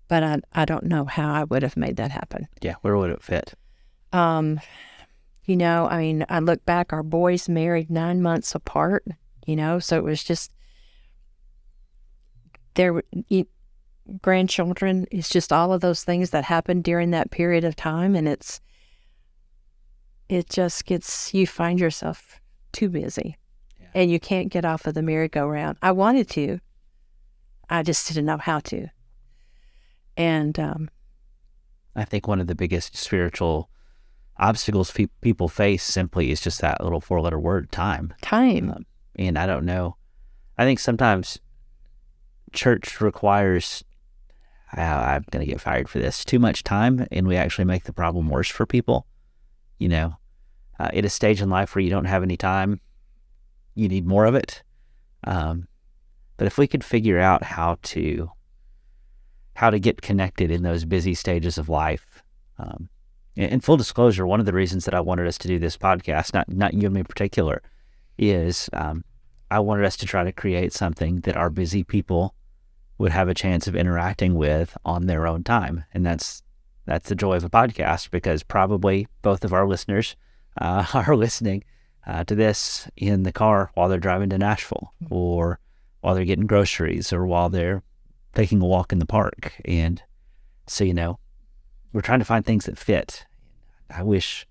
[0.09, 2.49] but I, I don't know how I would have made that happen.
[2.61, 3.55] Yeah, where would it fit?
[4.13, 4.61] Um,
[5.45, 9.05] you know, I mean, I look back, our boys married nine months apart,
[9.47, 10.53] you know, so it was just
[12.75, 13.03] there
[14.21, 18.29] grandchildren it's just all of those things that happen during that period of time and
[18.29, 18.61] it's
[20.29, 22.41] it just gets you find yourself
[22.73, 23.37] too busy.
[23.81, 23.87] Yeah.
[23.95, 25.79] and you can't get off of the merry-go-round.
[25.83, 26.61] I wanted to
[27.71, 28.89] i just didn't know how to.
[30.17, 30.91] And um,
[31.97, 33.71] i think one of the biggest spiritual
[34.37, 38.13] obstacles fe- people face simply is just that little four letter word time.
[38.21, 38.71] Time.
[38.71, 38.87] Um,
[39.17, 39.97] and i don't know.
[40.59, 41.39] I think sometimes
[42.53, 43.83] church requires
[44.83, 47.93] I'm going to get fired for this too much time, and we actually make the
[47.93, 49.07] problem worse for people.
[49.79, 50.17] You know,
[50.79, 52.81] uh, at a stage in life where you don't have any time,
[53.75, 54.63] you need more of it.
[55.25, 55.69] Um,
[56.37, 58.31] but if we could figure out how to
[59.55, 62.25] how to get connected in those busy stages of life,
[62.59, 62.89] um,
[63.37, 66.35] in full disclosure, one of the reasons that I wanted us to do this podcast,
[66.35, 67.63] not not you and me in particular,
[68.19, 69.05] is um,
[69.51, 72.35] I wanted us to try to create something that our busy people
[72.99, 75.85] would have a chance of interacting with on their own time.
[75.93, 76.43] And that's
[76.87, 80.17] that's the joy of a podcast because probably both of our listeners
[80.61, 81.65] uh, are listening
[82.07, 85.59] uh, to this in the car while they're driving to Nashville or
[86.01, 87.83] while they're getting groceries or while they're
[88.35, 89.55] taking a walk in the park.
[89.65, 90.03] And
[90.67, 91.19] so, you know,
[91.93, 93.25] we're trying to find things that fit.
[93.91, 94.47] I wish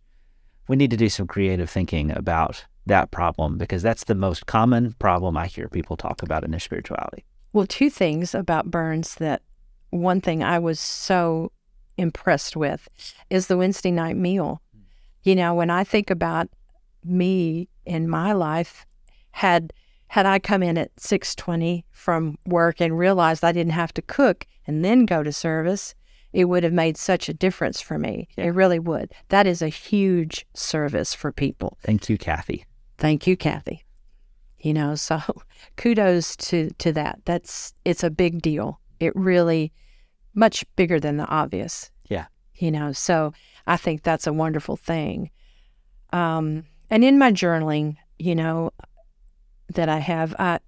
[0.67, 4.93] we need to do some creative thinking about that problem because that's the most common
[4.93, 7.25] problem I hear people talk about in their spirituality.
[7.53, 9.43] Well, two things about Burns that
[9.91, 11.51] one thing I was so
[11.97, 12.89] impressed with
[13.29, 14.61] is the Wednesday night meal.
[14.73, 14.81] Hmm.
[15.21, 16.49] You know, when I think about
[17.03, 18.85] me in my life,
[19.31, 19.71] had
[20.07, 24.45] had I come in at 6:20 from work and realized I didn't have to cook
[24.67, 25.95] and then go to service,
[26.31, 28.27] it would have made such a difference for me.
[28.37, 28.45] Yeah.
[28.45, 29.11] It really would.
[29.29, 31.77] That is a huge service for people.
[31.81, 32.65] Thank you, Kathy.
[32.97, 33.83] Thank you, Kathy.
[34.64, 35.20] You know, so
[35.78, 37.20] kudos to to that.
[37.26, 38.80] That's it's a big deal.
[38.99, 39.72] It really
[40.34, 41.91] much bigger than the obvious.
[42.09, 42.26] Yeah.
[42.55, 43.34] You know, so
[43.68, 45.30] I think that's a wonderful thing.
[46.11, 48.72] Um, and in my journaling, you know,
[49.70, 50.59] that I have, I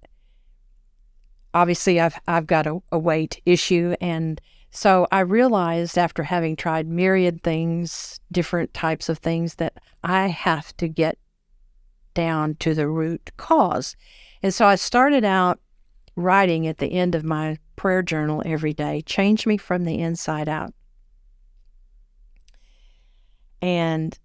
[1.54, 4.40] obviously I've I've got a, a weight issue, and
[4.70, 10.76] so I realized after having tried myriad things, different types of things, that I have
[10.78, 11.18] to get
[12.16, 13.94] down to the root cause.
[14.42, 15.60] And so I started out
[16.16, 20.48] writing at the end of my prayer journal every day, change me from the inside
[20.48, 20.72] out.
[23.62, 24.18] And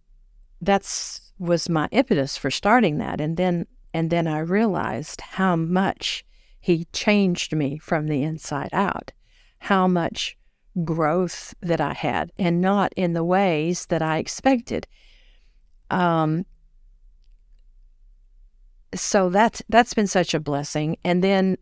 [0.61, 3.19] that's was my impetus for starting that.
[3.19, 6.23] And then and then I realized how much
[6.61, 9.11] he changed me from the inside out,
[9.59, 10.37] how much
[10.85, 14.87] growth that I had, and not in the ways that I expected.
[15.89, 16.45] Um,
[18.95, 20.97] so that's that's been such a blessing.
[21.03, 21.57] And then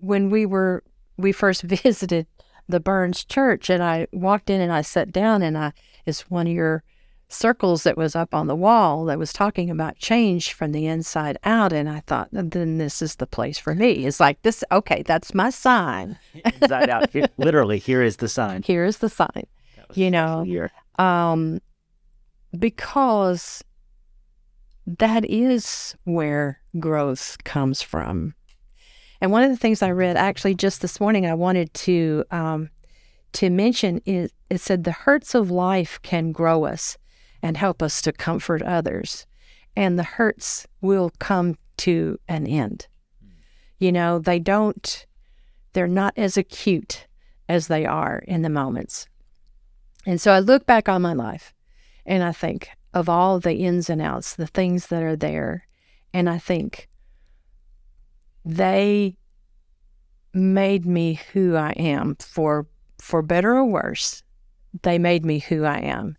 [0.00, 0.82] when we were
[1.16, 2.26] we first visited
[2.68, 5.72] the Burns Church, and I walked in and I sat down, and I
[6.06, 6.82] it's one of your
[7.32, 11.38] circles that was up on the wall that was talking about change from the inside
[11.44, 14.06] out, and I thought, then this is the place for me.
[14.06, 14.64] It's like this.
[14.72, 16.18] Okay, that's my sign.
[16.44, 17.10] Inside out.
[17.10, 18.62] Here, literally, here is the sign.
[18.62, 19.46] Here is the sign.
[19.94, 20.44] You know,
[20.98, 21.60] um,
[22.56, 23.64] because
[24.98, 28.34] that is where growth comes from.
[29.20, 32.70] And one of the things I read actually just this morning, I wanted to um,
[33.32, 36.96] to mention is it said the hurts of life can grow us
[37.42, 39.26] and help us to comfort others,
[39.76, 42.86] and the hurts will come to an end.
[43.78, 45.06] You know, they don't;
[45.72, 47.06] they're not as acute
[47.48, 49.06] as they are in the moments.
[50.06, 51.52] And so I look back on my life,
[52.06, 55.66] and I think of all the ins and outs, the things that are there,
[56.12, 56.88] and I think
[58.44, 59.16] they
[60.32, 62.66] made me who I am for
[62.98, 64.22] for better or worse.
[64.82, 66.16] They made me who I am.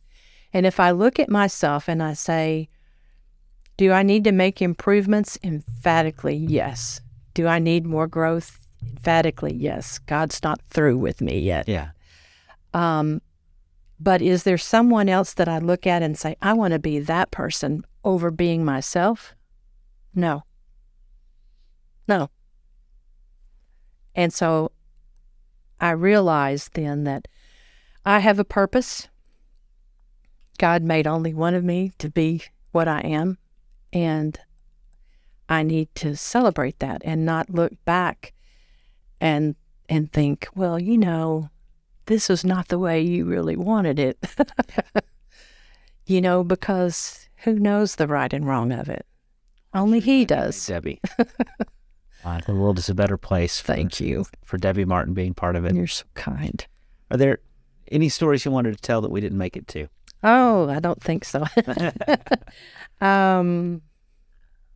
[0.53, 2.69] And if I look at myself and I say,
[3.77, 5.39] do I need to make improvements?
[5.43, 6.99] Emphatically, yes.
[7.33, 8.59] Do I need more growth?
[8.83, 9.99] Emphatically, yes.
[9.99, 11.69] God's not through with me yet.
[11.69, 11.91] Yeah.
[12.73, 13.21] Um,
[14.01, 16.97] but is there someone else that I look at and say, I want to be
[16.99, 19.35] that person over being myself?
[20.15, 20.43] No.
[22.07, 22.31] No.
[24.15, 24.71] And so
[25.79, 27.27] I realized then that
[28.03, 29.07] I have a purpose.
[30.57, 32.41] God made only one of me to be
[32.71, 33.37] what I am.
[33.93, 34.39] And
[35.47, 38.33] I need to celebrate that and not look back
[39.19, 39.55] and
[39.87, 41.49] and think, well, you know,
[42.05, 44.17] this is not the way you really wanted it.
[46.05, 49.05] you know, because who knows the right and wrong of it?
[49.73, 50.65] Only he does.
[50.65, 51.01] Debbie.
[52.23, 53.59] Uh, the world is a better place.
[53.59, 54.25] For, Thank you.
[54.43, 55.73] for Debbie Martin being part of it.
[55.73, 56.65] You're so kind.
[57.09, 57.39] Are there
[57.91, 59.87] any stories you wanted to tell that we didn't make it to?
[60.23, 61.45] Oh, I don't think so.
[63.01, 63.81] um,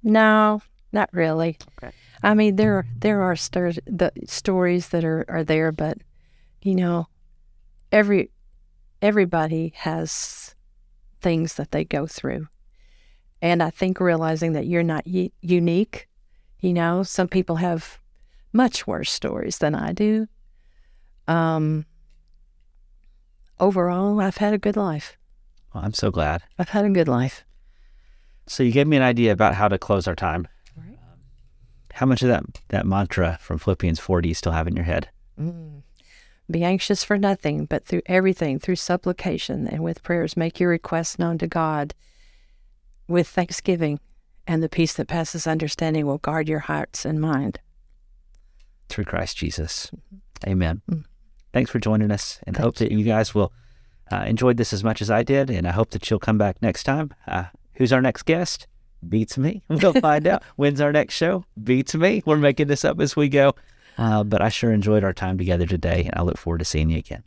[0.01, 0.61] no,
[0.91, 1.57] not really.
[1.77, 1.93] Okay.
[2.23, 5.99] I mean, there there are stir- the stories that are, are there, but
[6.63, 7.07] you know,
[7.91, 8.31] every
[9.01, 10.55] everybody has
[11.21, 12.47] things that they go through,
[13.41, 16.07] and I think realizing that you're not y- unique.
[16.59, 17.99] You know, some people have
[18.53, 20.27] much worse stories than I do.
[21.27, 21.85] Um,
[23.59, 25.17] overall, I've had a good life.
[25.73, 26.43] Well, I'm so glad.
[26.57, 27.43] I've had a good life.
[28.47, 30.47] So you gave me an idea about how to close our time.
[30.77, 30.97] Right.
[31.93, 34.85] How much of that that mantra from Philippians 4 do you still have in your
[34.85, 35.09] head?
[35.39, 35.81] Mm.
[36.49, 41.17] Be anxious for nothing, but through everything, through supplication and with prayers, make your requests
[41.17, 41.93] known to God
[43.07, 43.99] with thanksgiving,
[44.47, 47.59] and the peace that passes understanding will guard your hearts and mind.
[48.89, 49.89] through Christ Jesus.
[50.47, 50.81] Amen.
[51.53, 53.51] Thanks for joining us, and hope that you guys will
[54.11, 56.61] uh, enjoyed this as much as I did, and I hope that you'll come back
[56.61, 57.11] next time.
[57.27, 58.67] Uh, who's our next guest?
[59.07, 59.63] Beats me.
[59.69, 60.43] We'll find out.
[60.57, 61.43] When's our next show?
[61.63, 62.21] Beats me.
[62.25, 63.55] We're making this up as we go.
[63.97, 66.89] Uh, but I sure enjoyed our time together today, and I look forward to seeing
[66.89, 67.23] you again.